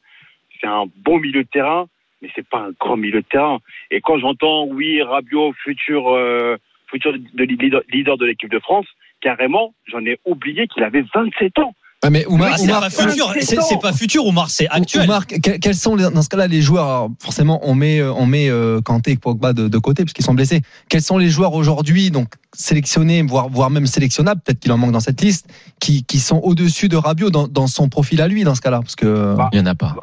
C'est 0.61 0.67
un 0.67 0.87
bon 0.97 1.19
milieu 1.19 1.43
de 1.43 1.49
terrain, 1.49 1.87
mais 2.23 2.31
c'est 2.35 2.49
pas 2.49 2.61
un 2.61 2.71
grand 2.81 2.97
milieu 2.97 3.21
de 3.21 3.27
terrain. 3.27 3.59
Et 3.91 4.01
quand 4.01 4.19
j'entends, 4.19 4.65
oui, 4.65 5.03
Rabiot, 5.03 5.53
futur, 5.63 6.09
euh, 6.09 6.57
futur 6.91 7.13
de 7.13 7.45
leader, 7.45 7.83
leader 7.91 8.17
de 8.17 8.25
l'équipe 8.25 8.51
de 8.51 8.59
France, 8.59 8.87
carrément, 9.21 9.75
j'en 9.87 10.05
ai 10.07 10.19
oublié 10.25 10.67
qu'il 10.67 10.83
avait 10.83 11.05
27 11.15 11.59
ans. 11.59 11.75
Ah 12.01 12.11
mais 12.11 12.25
Oumar, 12.27 12.57
c'est 12.59 12.69
pas 12.69 12.91
futur, 12.91 13.35
c'est 13.41 13.81
pas 13.81 13.93
futur 13.93 14.25
Oumar, 14.25 14.51
c'est 14.51 14.69
actuel. 14.69 15.05
Oumar, 15.05 15.27
quels 15.27 15.75
sont 15.75 15.97
dans 15.97 16.23
ce 16.23 16.29
cas-là 16.29 16.47
les 16.47 16.63
joueurs 16.63 17.09
Forcément, 17.21 17.59
on 17.65 17.75
met 17.75 18.01
on 18.03 18.25
met 18.25 18.49
euh, 18.49 18.81
Kanté 18.81 19.13
et 19.13 19.17
Pogba 19.17 19.53
de, 19.53 19.67
de 19.67 19.79
côté 19.79 20.05
puisqu'ils 20.05 20.25
sont 20.25 20.35
blessés. 20.35 20.61
Quels 20.89 21.03
sont 21.03 21.19
les 21.19 21.29
joueurs 21.29 21.55
aujourd'hui 21.55 22.13
donc 22.13 22.29
sélectionnés, 22.55 23.23
voire 23.23 23.49
voire 23.49 23.71
même 23.71 23.87
sélectionnables, 23.87 24.41
peut-être 24.45 24.61
qu'il 24.61 24.71
en 24.71 24.79
manque 24.79 24.93
dans 24.93 25.01
cette 25.01 25.21
liste, 25.21 25.53
qui, 25.81 26.05
qui 26.05 26.21
sont 26.21 26.39
au-dessus 26.39 26.89
de 26.89 26.97
Rabiot 26.97 27.31
dans, 27.31 27.49
dans 27.49 27.67
son 27.67 27.89
profil 27.89 28.23
à 28.23 28.29
lui 28.29 28.45
dans 28.45 28.55
ce 28.55 28.61
cas-là? 28.61 28.79
Parce 28.81 28.95
que 28.95 29.35
bah, 29.35 29.49
il 29.53 29.59
y 29.59 29.63
en 29.63 29.67
a 29.67 29.75
pas. 29.75 29.97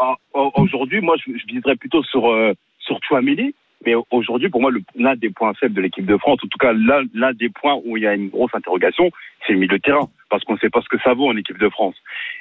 Aujourd'hui, 0.58 1.00
moi, 1.00 1.16
je, 1.26 1.32
je 1.32 1.54
viserais 1.54 1.78
plutôt 1.78 2.04
sur 2.04 2.30
euh, 2.30 2.54
sur 2.80 3.00
Chouameni. 3.08 3.56
Mais 3.86 3.94
aujourd'hui, 4.10 4.50
pour 4.50 4.62
moi, 4.62 4.72
l'un 4.96 5.16
des 5.16 5.30
points 5.30 5.54
faibles 5.54 5.76
de 5.76 5.82
l'équipe 5.82 6.06
de 6.06 6.18
France, 6.18 6.40
en 6.44 6.48
tout 6.48 6.58
cas 6.60 6.74
l'un 6.74 7.34
des 7.34 7.50
points 7.50 7.80
où 7.86 7.98
il 7.98 8.04
y 8.04 8.08
a 8.08 8.16
une 8.16 8.30
grosse 8.30 8.54
interrogation, 8.54 9.12
c'est 9.46 9.54
le 9.54 9.60
milieu 9.60 9.78
de 9.78 9.82
terrain 9.82 10.10
parce 10.30 10.44
qu'on 10.44 10.54
ne 10.54 10.60
sait 10.60 10.70
pas 10.70 10.82
ce 10.82 10.90
que 10.90 11.02
ça 11.04 11.14
vaut 11.14 11.28
en 11.28 11.38
équipe 11.38 11.60
de 11.60 11.70
France. 11.70 11.96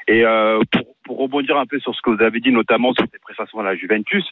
Et 0.09 0.25
euh, 0.25 0.61
pour, 0.73 0.83
pour, 1.05 1.19
rebondir 1.19 1.59
un 1.59 1.67
peu 1.67 1.79
sur 1.81 1.95
ce 1.95 2.01
que 2.03 2.11
vous 2.11 2.23
avez 2.23 2.41
dit, 2.41 2.51
notamment 2.51 2.93
sur 2.95 3.05
les 3.05 3.19
prestations 3.19 3.61
à 3.61 3.63
la 3.63 3.77
Juventus, 3.77 4.25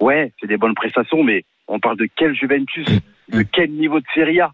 ouais, 0.00 0.32
c'est 0.40 0.46
des 0.46 0.58
bonnes 0.58 0.74
prestations, 0.74 1.22
mais 1.22 1.44
on 1.66 1.80
parle 1.80 1.96
de 1.96 2.08
quel 2.14 2.34
Juventus, 2.34 2.86
de 3.30 3.42
quel 3.42 3.70
niveau 3.70 4.00
de 4.00 4.06
Serie 4.14 4.40
A? 4.40 4.52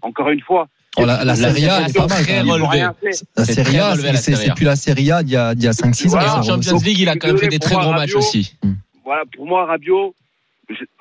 Encore 0.00 0.30
une 0.30 0.40
fois. 0.40 0.68
Oh, 0.96 1.04
la, 1.04 1.24
la, 1.24 1.36
Serie 1.36 1.68
A, 1.68 1.88
est 1.88 1.96
pas 1.96 2.06
mal. 2.06 2.20
La 3.36 3.44
Serie 3.44 3.78
A, 3.78 3.94
c'est 3.96 4.54
plus 4.54 4.64
la 4.64 4.76
Serie 4.76 5.12
A 5.12 5.22
d'il 5.22 5.34
y 5.34 5.36
a, 5.36 5.48
a 5.48 5.52
5-6 5.54 6.16
ans. 6.16 6.38
En 6.38 6.42
Champions 6.42 6.78
League, 6.78 6.98
il 7.00 7.08
a 7.08 7.16
quand 7.16 7.28
même 7.28 7.38
fait 7.38 7.48
des 7.48 7.58
très 7.58 7.74
gros 7.74 7.92
matchs 7.92 8.14
aussi. 8.14 8.56
Voilà, 9.04 9.24
pour 9.34 9.46
moi, 9.46 9.66
Rabiot, 9.66 10.14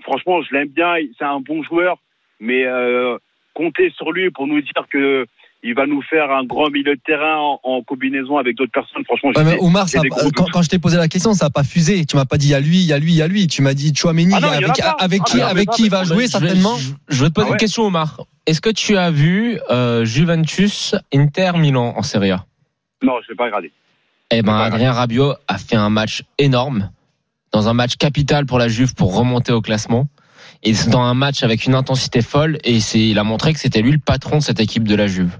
franchement, 0.07 0.41
je 0.41 0.55
l'aime 0.55 0.69
bien, 0.69 0.95
c'est 1.17 1.25
un 1.25 1.39
bon 1.39 1.61
joueur, 1.63 1.97
mais 2.39 2.65
euh, 2.65 3.17
compter 3.53 3.91
sur 3.95 4.11
lui 4.11 4.31
pour 4.31 4.47
nous 4.47 4.61
dire 4.61 4.85
que 4.89 5.25
il 5.63 5.73
va 5.73 5.87
nous 5.87 6.03
faire 6.03 6.31
un 6.31 6.43
grand 6.45 6.69
milieu 6.69 6.95
de 6.95 7.01
terrain 7.03 7.57
en, 7.63 7.81
combinaison 7.81 8.37
avec 8.37 8.55
d'autres 8.55 8.71
personnes. 8.71 9.03
Franchement, 9.05 9.31
ouais, 9.35 9.57
Omar, 9.59 9.89
ça, 9.89 10.01
quand, 10.35 10.45
quand, 10.51 10.61
je 10.61 10.69
t'ai 10.69 10.77
posé 10.77 10.97
la 10.97 11.07
question, 11.07 11.33
ça 11.33 11.45
n'a 11.45 11.49
pas 11.49 11.63
fusé. 11.63 12.05
Tu 12.05 12.15
m'as 12.15 12.25
pas 12.25 12.37
dit 12.37 12.47
il 12.47 12.51
y 12.51 12.53
a 12.53 12.59
lui, 12.59 12.77
il 12.77 12.85
y 12.85 12.93
a 12.93 12.99
lui, 12.99 13.11
il 13.11 13.17
y 13.17 13.21
a 13.23 13.27
lui. 13.27 13.47
Tu 13.47 13.63
m'as 13.63 13.73
dit 13.73 13.91
Chouameni, 13.93 14.33
ah 14.33 14.37
avec, 14.37 14.79
avec, 14.99 15.23
qui, 15.23 15.41
ah, 15.41 15.47
avec 15.47 15.69
qui 15.71 15.85
il 15.85 15.89
va 15.89 16.03
jouer 16.03 16.27
certainement. 16.27 16.77
Je, 17.09 17.23
vais 17.23 17.29
te 17.29 17.33
poser 17.33 17.47
ah 17.49 17.53
une 17.53 17.57
question, 17.57 17.83
Omar. 17.83 18.21
Est-ce 18.45 18.61
que 18.61 18.69
tu 18.69 18.95
as 18.97 19.09
vu 19.09 19.59
euh, 19.71 20.05
Juventus 20.05 20.95
Inter 21.13 21.53
Milan 21.57 21.95
en 21.97 22.03
Serie 22.03 22.31
A? 22.31 22.45
Non, 23.01 23.15
je 23.23 23.31
l'ai 23.31 23.35
pas 23.35 23.45
regardé. 23.45 23.71
Eh 24.29 24.41
ben, 24.43 24.57
Adrien 24.57 24.93
Rabiot 24.93 25.33
a 25.47 25.57
fait 25.57 25.75
un 25.75 25.89
match 25.89 26.23
énorme 26.37 26.91
dans 27.51 27.67
un 27.67 27.73
match 27.73 27.95
capital 27.97 28.45
pour 28.45 28.59
la 28.59 28.67
Juve 28.67 28.93
pour 28.93 29.15
remonter 29.15 29.51
au 29.51 29.61
classement 29.61 30.07
et 30.63 30.73
dans 30.89 31.01
un 31.01 31.13
match 31.13 31.43
avec 31.43 31.65
une 31.65 31.75
intensité 31.75 32.21
folle 32.21 32.57
et 32.63 32.79
c'est 32.79 32.99
il 32.99 33.19
a 33.19 33.23
montré 33.23 33.53
que 33.53 33.59
c'était 33.59 33.81
lui 33.81 33.91
le 33.91 33.99
patron 33.99 34.37
de 34.37 34.43
cette 34.43 34.59
équipe 34.59 34.87
de 34.87 34.95
la 34.95 35.07
Juve. 35.07 35.37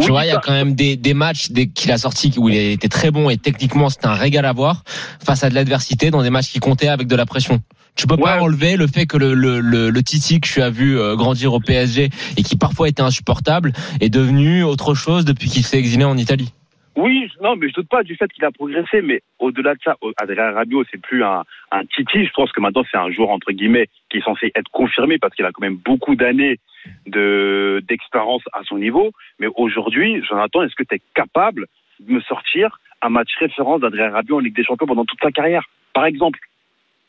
tu 0.00 0.08
vois, 0.08 0.24
il 0.24 0.28
y 0.28 0.32
a 0.32 0.38
quand 0.38 0.52
même 0.52 0.74
des, 0.74 0.96
des 0.96 1.14
matchs 1.14 1.48
qu'il 1.74 1.90
a 1.90 1.98
sortis 1.98 2.32
où 2.36 2.48
il 2.48 2.56
était 2.56 2.88
très 2.88 3.10
bon 3.10 3.30
et 3.30 3.36
techniquement 3.36 3.88
c'était 3.88 4.06
un 4.06 4.14
régal 4.14 4.44
à 4.44 4.52
voir 4.52 4.84
face 5.24 5.42
à 5.44 5.50
de 5.50 5.54
l'adversité 5.54 6.10
dans 6.10 6.22
des 6.22 6.30
matchs 6.30 6.50
qui 6.52 6.60
comptaient 6.60 6.88
avec 6.88 7.06
de 7.06 7.16
la 7.16 7.26
pression. 7.26 7.60
Tu 7.96 8.06
peux 8.06 8.16
pas 8.16 8.40
enlever 8.40 8.76
le 8.76 8.86
fait 8.86 9.06
que 9.06 9.16
le, 9.16 9.34
le, 9.34 9.58
le, 9.58 9.90
le 9.90 10.02
Titi 10.04 10.40
que 10.40 10.46
tu 10.46 10.62
as 10.62 10.70
vu 10.70 10.96
euh, 10.96 11.16
grandir 11.16 11.52
au 11.52 11.58
PSG 11.58 12.10
et 12.36 12.42
qui 12.44 12.54
parfois 12.56 12.88
était 12.88 13.02
insupportable 13.02 13.72
est 14.00 14.08
devenu 14.08 14.62
autre 14.62 14.94
chose 14.94 15.24
depuis 15.24 15.50
qu'il 15.50 15.64
s'est 15.64 15.78
exilé 15.78 16.04
en 16.04 16.16
Italie. 16.16 16.52
Oui, 16.98 17.30
non, 17.40 17.54
mais 17.54 17.68
je 17.68 17.74
doute 17.74 17.88
pas 17.88 18.02
du 18.02 18.16
fait 18.16 18.26
qu'il 18.32 18.44
a 18.44 18.50
progressé, 18.50 19.02
mais 19.02 19.22
au-delà 19.38 19.74
de 19.76 19.80
ça, 19.84 19.94
Adrien 20.16 20.50
Rabiot, 20.50 20.82
c'est 20.90 21.00
plus 21.00 21.22
un, 21.22 21.44
un 21.70 21.84
titi. 21.84 22.26
Je 22.26 22.32
pense 22.32 22.50
que 22.50 22.60
maintenant, 22.60 22.82
c'est 22.90 22.96
un 22.96 23.12
joueur, 23.12 23.30
entre 23.30 23.52
guillemets, 23.52 23.86
qui 24.10 24.16
est 24.16 24.24
censé 24.24 24.50
être 24.56 24.68
confirmé 24.72 25.16
parce 25.16 25.32
qu'il 25.36 25.44
a 25.44 25.52
quand 25.52 25.62
même 25.62 25.76
beaucoup 25.76 26.16
d'années 26.16 26.58
de, 27.06 27.80
d'expérience 27.86 28.42
à 28.52 28.64
son 28.64 28.78
niveau. 28.78 29.12
Mais 29.38 29.46
aujourd'hui, 29.54 30.24
Jonathan, 30.24 30.64
est-ce 30.64 30.74
que 30.74 30.82
tu 30.82 30.96
es 30.96 31.00
capable 31.14 31.66
de 32.00 32.14
me 32.14 32.20
sortir 32.22 32.80
un 33.00 33.10
match 33.10 33.30
référence 33.38 33.80
d'Adrien 33.80 34.10
Rabiot 34.10 34.38
en 34.38 34.40
Ligue 34.40 34.56
des 34.56 34.64
Champions 34.64 34.88
pendant 34.88 35.04
toute 35.04 35.20
sa 35.22 35.30
carrière? 35.30 35.62
Par 35.94 36.04
exemple. 36.04 36.40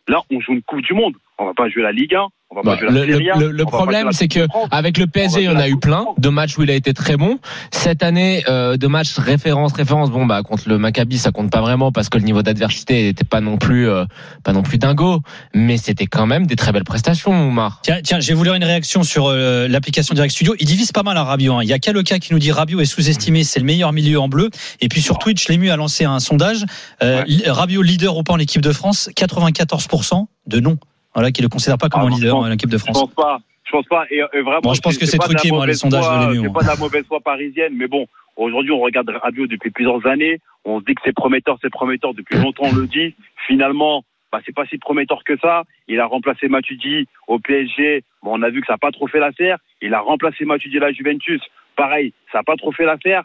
Là, 0.08 0.22
on 0.30 0.40
joue 0.40 0.54
une 0.54 0.62
Coupe 0.62 0.82
du 0.82 0.94
Monde. 0.94 1.16
On 1.40 1.46
va 1.46 1.56
pas 1.56 1.68
jouer 1.68 1.82
la 1.82 1.92
Ligue 1.92 2.14
1. 2.14 2.28
Bah, 2.64 2.78
le, 2.82 3.52
le, 3.52 3.66
problème, 3.66 4.12
c'est 4.12 4.28
que 4.28 4.48
avec 4.72 4.98
le 4.98 5.06
PSG, 5.06 5.42
il 5.42 5.44
y 5.44 5.50
en 5.50 5.58
a 5.58 5.70
eu 5.70 5.78
plein 5.78 6.06
de 6.18 6.30
matchs 6.30 6.58
où 6.58 6.64
il 6.64 6.72
a 6.72 6.74
été 6.74 6.96
très 6.96 7.16
bon. 7.16 7.38
Cette 7.72 8.02
année, 8.02 8.44
euh, 8.50 8.76
de 8.76 8.88
matchs 8.88 9.20
référence, 9.20 9.72
référence. 9.74 10.10
Bon, 10.10 10.26
bah 10.26 10.42
contre 10.42 10.68
le 10.68 10.80
Maccabi, 10.80 11.20
ça 11.20 11.32
compte 11.32 11.52
pas 11.52 11.62
vraiment 11.62 11.92
parce 11.92 12.10
que 12.10 12.18
le 12.18 12.24
niveau 12.24 12.42
d'adversité 12.42 13.04
n'était 13.04 13.24
pas 13.24 13.40
non 13.40 13.58
plus, 13.58 13.88
euh, 13.88 14.06
pas 14.44 14.52
non 14.52 14.64
plus 14.64 14.80
dingo. 14.80 15.22
Mais 15.54 15.78
c'était 15.78 16.08
quand 16.08 16.26
même 16.26 16.48
des 16.48 16.56
très 16.56 16.72
belles 16.72 16.84
prestations, 16.84 17.32
Oumar. 17.32 17.82
Tiens, 17.84 18.00
tiens, 18.04 18.20
j'ai 18.20 18.34
voulu 18.34 18.50
une 18.50 18.64
réaction 18.64 19.04
sur 19.04 19.28
euh, 19.28 19.68
l'application 19.68 20.16
Direct 20.16 20.34
Studio. 20.34 20.56
Il 20.60 20.66
divise 20.66 20.92
pas 20.92 21.04
mal 21.04 21.18
à 21.18 21.24
Rabiot. 21.24 21.54
Hein. 21.54 21.60
Il 21.62 21.70
y 21.70 21.74
a 21.74 21.78
Kaloka 21.78 22.18
qui 22.18 22.34
nous 22.34 22.40
dit 22.40 22.52
Rabiot 22.52 22.82
est 22.82 22.86
sous-estimé, 22.86 23.44
c'est 23.44 23.60
le 23.60 23.66
meilleur 23.66 23.94
milieu 23.94 24.20
en 24.20 24.28
bleu. 24.28 24.50
Et 24.82 24.90
puis 24.90 25.02
sur 25.02 25.20
Twitch, 25.20 25.48
l'ému 25.50 25.70
a 25.70 25.76
lancé 25.76 26.04
un 26.04 26.20
sondage. 26.20 26.66
Euh, 27.04 27.24
Rabiot 27.46 27.84
leader 27.84 28.18
ou 28.18 28.24
pas 28.24 28.34
en 28.34 28.40
équipe 28.40 28.64
de 28.64 28.72
France, 28.72 29.12
94% 29.16 30.26
de 30.48 30.60
non. 30.60 30.80
Voilà, 31.20 31.34
qui 31.34 31.42
le 31.42 31.50
considère 31.50 31.78
pas 31.78 31.90
comme 31.90 32.04
un 32.04 32.08
ah, 32.08 32.16
leader 32.16 32.48
l'équipe 32.48 32.70
de 32.70 32.78
France. 32.78 32.98
Je 32.98 33.02
pense 33.02 33.14
pas. 33.14 33.40
Je 33.66 33.72
pense 33.72 33.86
pas. 33.88 34.06
Et, 34.10 34.22
vraiment, 34.42 34.74
je 34.74 34.80
pense 34.80 34.98
que 34.98 35.06
c'est 35.06 35.18
truqué, 35.18 35.52
moi, 35.52 35.68
les 35.68 35.74
sondages 35.74 36.06
de 36.30 36.42
C'est 36.44 36.54
pas 36.54 36.62
de 36.62 36.68
la 36.68 36.78
mauvaise 36.78 37.04
foi 37.10 37.20
parisienne, 37.20 37.74
mais 37.76 37.88
bon, 37.88 38.08
aujourd'hui, 38.38 38.72
on 38.72 38.80
regarde 38.80 39.10
Radio 39.10 39.46
depuis 39.46 39.70
plusieurs 39.70 40.08
années. 40.08 40.40
On 40.64 40.80
se 40.80 40.86
dit 40.86 40.96
que 40.96 41.02
c'est 41.04 41.14
prometteur, 41.14 41.58
c'est 41.62 41.70
prometteur. 41.70 42.14
Depuis 42.14 42.38
longtemps, 42.38 42.68
on 42.72 42.74
le 42.74 42.88
dit. 42.88 43.16
Finalement, 43.48 44.06
bah, 44.32 44.40
c'est 44.46 44.56
pas 44.56 44.66
si 44.68 44.78
prometteur 44.78 45.26
que 45.26 45.38
ça. 45.40 45.64
Il 45.90 46.00
a 46.00 46.06
remplacé 46.06 46.48
Matuidi 46.48 47.10
au 47.28 47.38
PSG. 47.38 48.06
Bon, 48.24 48.40
on 48.40 48.42
a 48.42 48.50
vu 48.50 48.62
que 48.62 48.68
ça 48.68 48.74
n'a 48.74 48.78
pas 48.78 48.92
trop 48.92 49.08
fait 49.08 49.20
l'affaire. 49.20 49.58
Il 49.82 49.94
a 49.94 50.00
remplacé 50.00 50.46
Matuidi 50.46 50.78
à 50.78 50.82
la 50.82 50.94
Juventus. 50.94 51.42
Pareil, 51.76 52.14
ça 52.32 52.38
n'a 52.38 52.44
pas 52.44 52.56
trop 52.56 52.72
fait 52.72 52.86
l'affaire. 52.86 53.24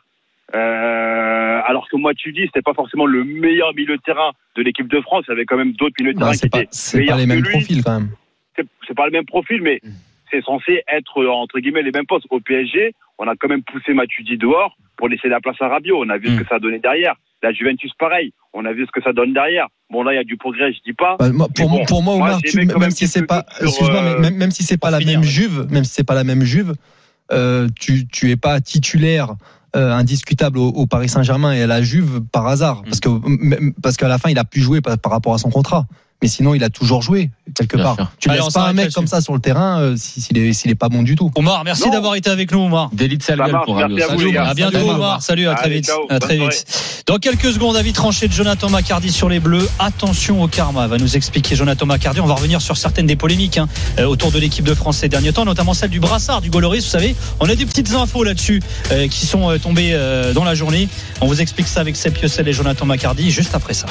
Euh, 0.54 1.60
alors 1.66 1.88
que 1.88 1.96
moi, 1.96 2.12
tu 2.14 2.32
dis, 2.32 2.42
c'était 2.46 2.62
pas 2.62 2.74
forcément 2.74 3.06
le 3.06 3.24
meilleur 3.24 3.74
milieu 3.74 3.96
de 3.96 4.02
terrain 4.02 4.32
de 4.56 4.62
l'équipe 4.62 4.88
de 4.88 5.00
France. 5.00 5.24
Il 5.28 5.30
y 5.30 5.34
avait 5.34 5.46
quand 5.46 5.56
même 5.56 5.72
d'autres 5.72 5.94
milieux 5.98 6.12
de 6.12 6.18
terrain 6.18 6.32
qui 6.32 6.46
étaient 6.46 6.68
C'est 6.70 7.04
pas 7.04 7.16
les 7.16 7.26
mêmes 7.26 7.42
profils 7.42 7.82
quand 7.82 8.00
même. 8.00 8.10
C'est 8.86 8.94
pas 8.94 9.06
le 9.06 9.12
même 9.12 9.24
profil, 9.24 9.62
mais 9.62 9.80
mm. 9.82 9.88
c'est 10.30 10.44
censé 10.44 10.82
être 10.92 11.24
entre 11.26 11.58
guillemets 11.58 11.82
les 11.82 11.92
mêmes 11.92 12.06
postes. 12.06 12.26
Au 12.30 12.40
PSG, 12.40 12.94
on 13.18 13.26
a 13.26 13.34
quand 13.36 13.48
même 13.48 13.62
poussé 13.62 13.94
Matuidi 13.94 14.36
dehors 14.36 14.76
pour 14.96 15.08
laisser 15.08 15.28
la 15.28 15.40
place 15.40 15.56
à 15.60 15.68
Rabiot. 15.68 16.04
On 16.04 16.08
a 16.10 16.18
vu 16.18 16.28
ce 16.28 16.32
mm. 16.32 16.42
que 16.42 16.48
ça 16.48 16.58
donnait 16.58 16.78
derrière. 16.78 17.14
La 17.42 17.52
Juventus, 17.52 17.92
pareil. 17.98 18.32
On 18.52 18.64
a 18.64 18.72
vu 18.72 18.86
ce 18.86 18.92
que 18.92 19.02
ça 19.02 19.12
donne 19.12 19.32
derrière. 19.32 19.66
Bon, 19.90 20.02
là, 20.02 20.12
il 20.12 20.16
y 20.16 20.18
a 20.18 20.24
du 20.24 20.36
progrès, 20.36 20.72
je 20.72 20.78
dis 20.84 20.94
pas. 20.94 21.16
Bah, 21.18 21.26
pour, 21.54 21.84
pour, 21.84 22.02
moi, 22.02 22.14
Omar, 22.14 22.40
même, 22.78 22.90
si 22.90 23.06
c'est 23.06 23.26
pas, 23.26 23.44
mais 24.20 24.30
même, 24.30 24.50
si 24.50 24.62
c'est 24.62 24.78
pas 24.78 24.90
la 24.90 25.00
même 25.00 25.22
Juve, 25.22 25.66
même 25.70 25.84
si 25.84 25.92
c'est 25.92 26.06
pas 26.06 26.14
la 26.14 26.24
même 26.24 26.42
Juve, 26.42 26.74
euh, 27.32 27.68
tu, 27.78 28.06
tu 28.06 28.30
es 28.30 28.36
pas 28.36 28.60
titulaire 28.60 29.34
euh, 29.76 29.92
indiscutable 29.92 30.58
au, 30.58 30.68
au 30.68 30.86
Paris 30.86 31.08
Saint-Germain 31.08 31.52
et 31.52 31.62
à 31.62 31.66
la 31.66 31.82
Juve 31.82 32.20
par 32.32 32.46
hasard, 32.46 32.82
parce 32.84 33.00
que 33.00 33.08
parce 33.80 33.96
qu'à 33.96 34.08
la 34.08 34.18
fin 34.18 34.30
il 34.30 34.38
a 34.38 34.44
pu 34.44 34.60
jouer 34.60 34.80
par, 34.80 34.98
par 34.98 35.12
rapport 35.12 35.34
à 35.34 35.38
son 35.38 35.50
contrat. 35.50 35.86
Mais 36.24 36.28
sinon, 36.28 36.54
il 36.54 36.64
a 36.64 36.70
toujours 36.70 37.02
joué 37.02 37.28
quelque 37.54 37.76
Bien 37.76 37.84
part. 37.84 37.94
sûr. 37.96 38.08
Tu 38.18 38.30
Allez, 38.30 38.40
on 38.40 38.44
laisses 38.46 38.54
pas 38.54 38.66
un 38.66 38.72
mec 38.72 38.90
comme 38.92 39.06
ça 39.06 39.20
sur 39.20 39.34
le 39.34 39.40
terrain 39.40 39.78
euh, 39.78 39.94
si- 39.98 40.22
s'il 40.22 40.70
est 40.70 40.74
pas 40.74 40.88
bon 40.88 41.02
du 41.02 41.16
tout. 41.16 41.30
Omar, 41.34 41.62
merci 41.64 41.90
d'avoir 41.90 42.14
été 42.14 42.30
avec 42.30 42.50
nous, 42.50 42.60
Omar. 42.60 42.88
Délit 42.94 43.18
de 43.18 43.22
sale 43.22 43.36
Ça 43.36 43.44
gueule 43.44 43.52
marche, 43.52 43.66
pour 43.66 43.76
Radio. 43.76 43.96
à 44.02 44.06
vous, 44.14 44.18
Salut. 44.20 44.38
À 44.38 44.54
bientôt, 44.54 44.78
Salut, 44.78 44.88
Omar. 44.90 45.22
Salut, 45.22 45.48
à 45.48 45.54
très 45.54 45.66
Allez, 45.66 45.74
vite. 45.76 45.84
ciao, 45.86 46.04
À 46.08 46.18
bonne 46.18 46.20
très 46.20 46.36
soirée. 46.38 46.54
vite. 46.54 47.02
Dans 47.06 47.18
quelques 47.18 47.52
secondes, 47.52 47.76
avis 47.76 47.92
tranché 47.92 48.26
de 48.26 48.32
Jonathan 48.32 48.70
Macardy 48.70 49.12
sur 49.12 49.28
les 49.28 49.38
Bleus. 49.38 49.68
Attention 49.78 50.42
au 50.42 50.48
karma, 50.48 50.86
va 50.86 50.96
nous 50.96 51.14
expliquer 51.14 51.56
Jonathan 51.56 51.84
Macardy. 51.84 52.20
On 52.20 52.26
va 52.26 52.34
revenir 52.36 52.62
sur 52.62 52.78
certaines 52.78 53.06
des 53.06 53.16
polémiques 53.16 53.58
hein, 53.58 53.68
euh, 53.98 54.06
autour 54.06 54.32
de 54.32 54.38
l'équipe 54.38 54.64
de 54.64 54.72
France 54.72 54.96
ces 54.96 55.10
derniers 55.10 55.34
temps, 55.34 55.44
notamment 55.44 55.74
celle 55.74 55.90
du 55.90 56.00
brassard 56.00 56.40
du 56.40 56.48
Goloris. 56.48 56.80
Vous 56.84 56.88
savez, 56.90 57.14
on 57.40 57.48
a 57.50 57.54
des 57.54 57.66
petites 57.66 57.92
infos 57.92 58.24
là-dessus 58.24 58.62
euh, 58.92 59.06
qui 59.08 59.26
sont 59.26 59.50
euh, 59.50 59.58
tombées 59.58 59.90
euh, 59.92 60.32
dans 60.32 60.44
la 60.44 60.54
journée. 60.54 60.88
On 61.20 61.26
vous 61.26 61.42
explique 61.42 61.68
ça 61.68 61.80
avec 61.80 61.94
Seb 61.96 62.14
Piocel 62.14 62.48
et 62.48 62.54
Jonathan 62.54 62.86
Macardy 62.86 63.30
juste 63.30 63.54
après 63.54 63.74
ça. 63.74 63.86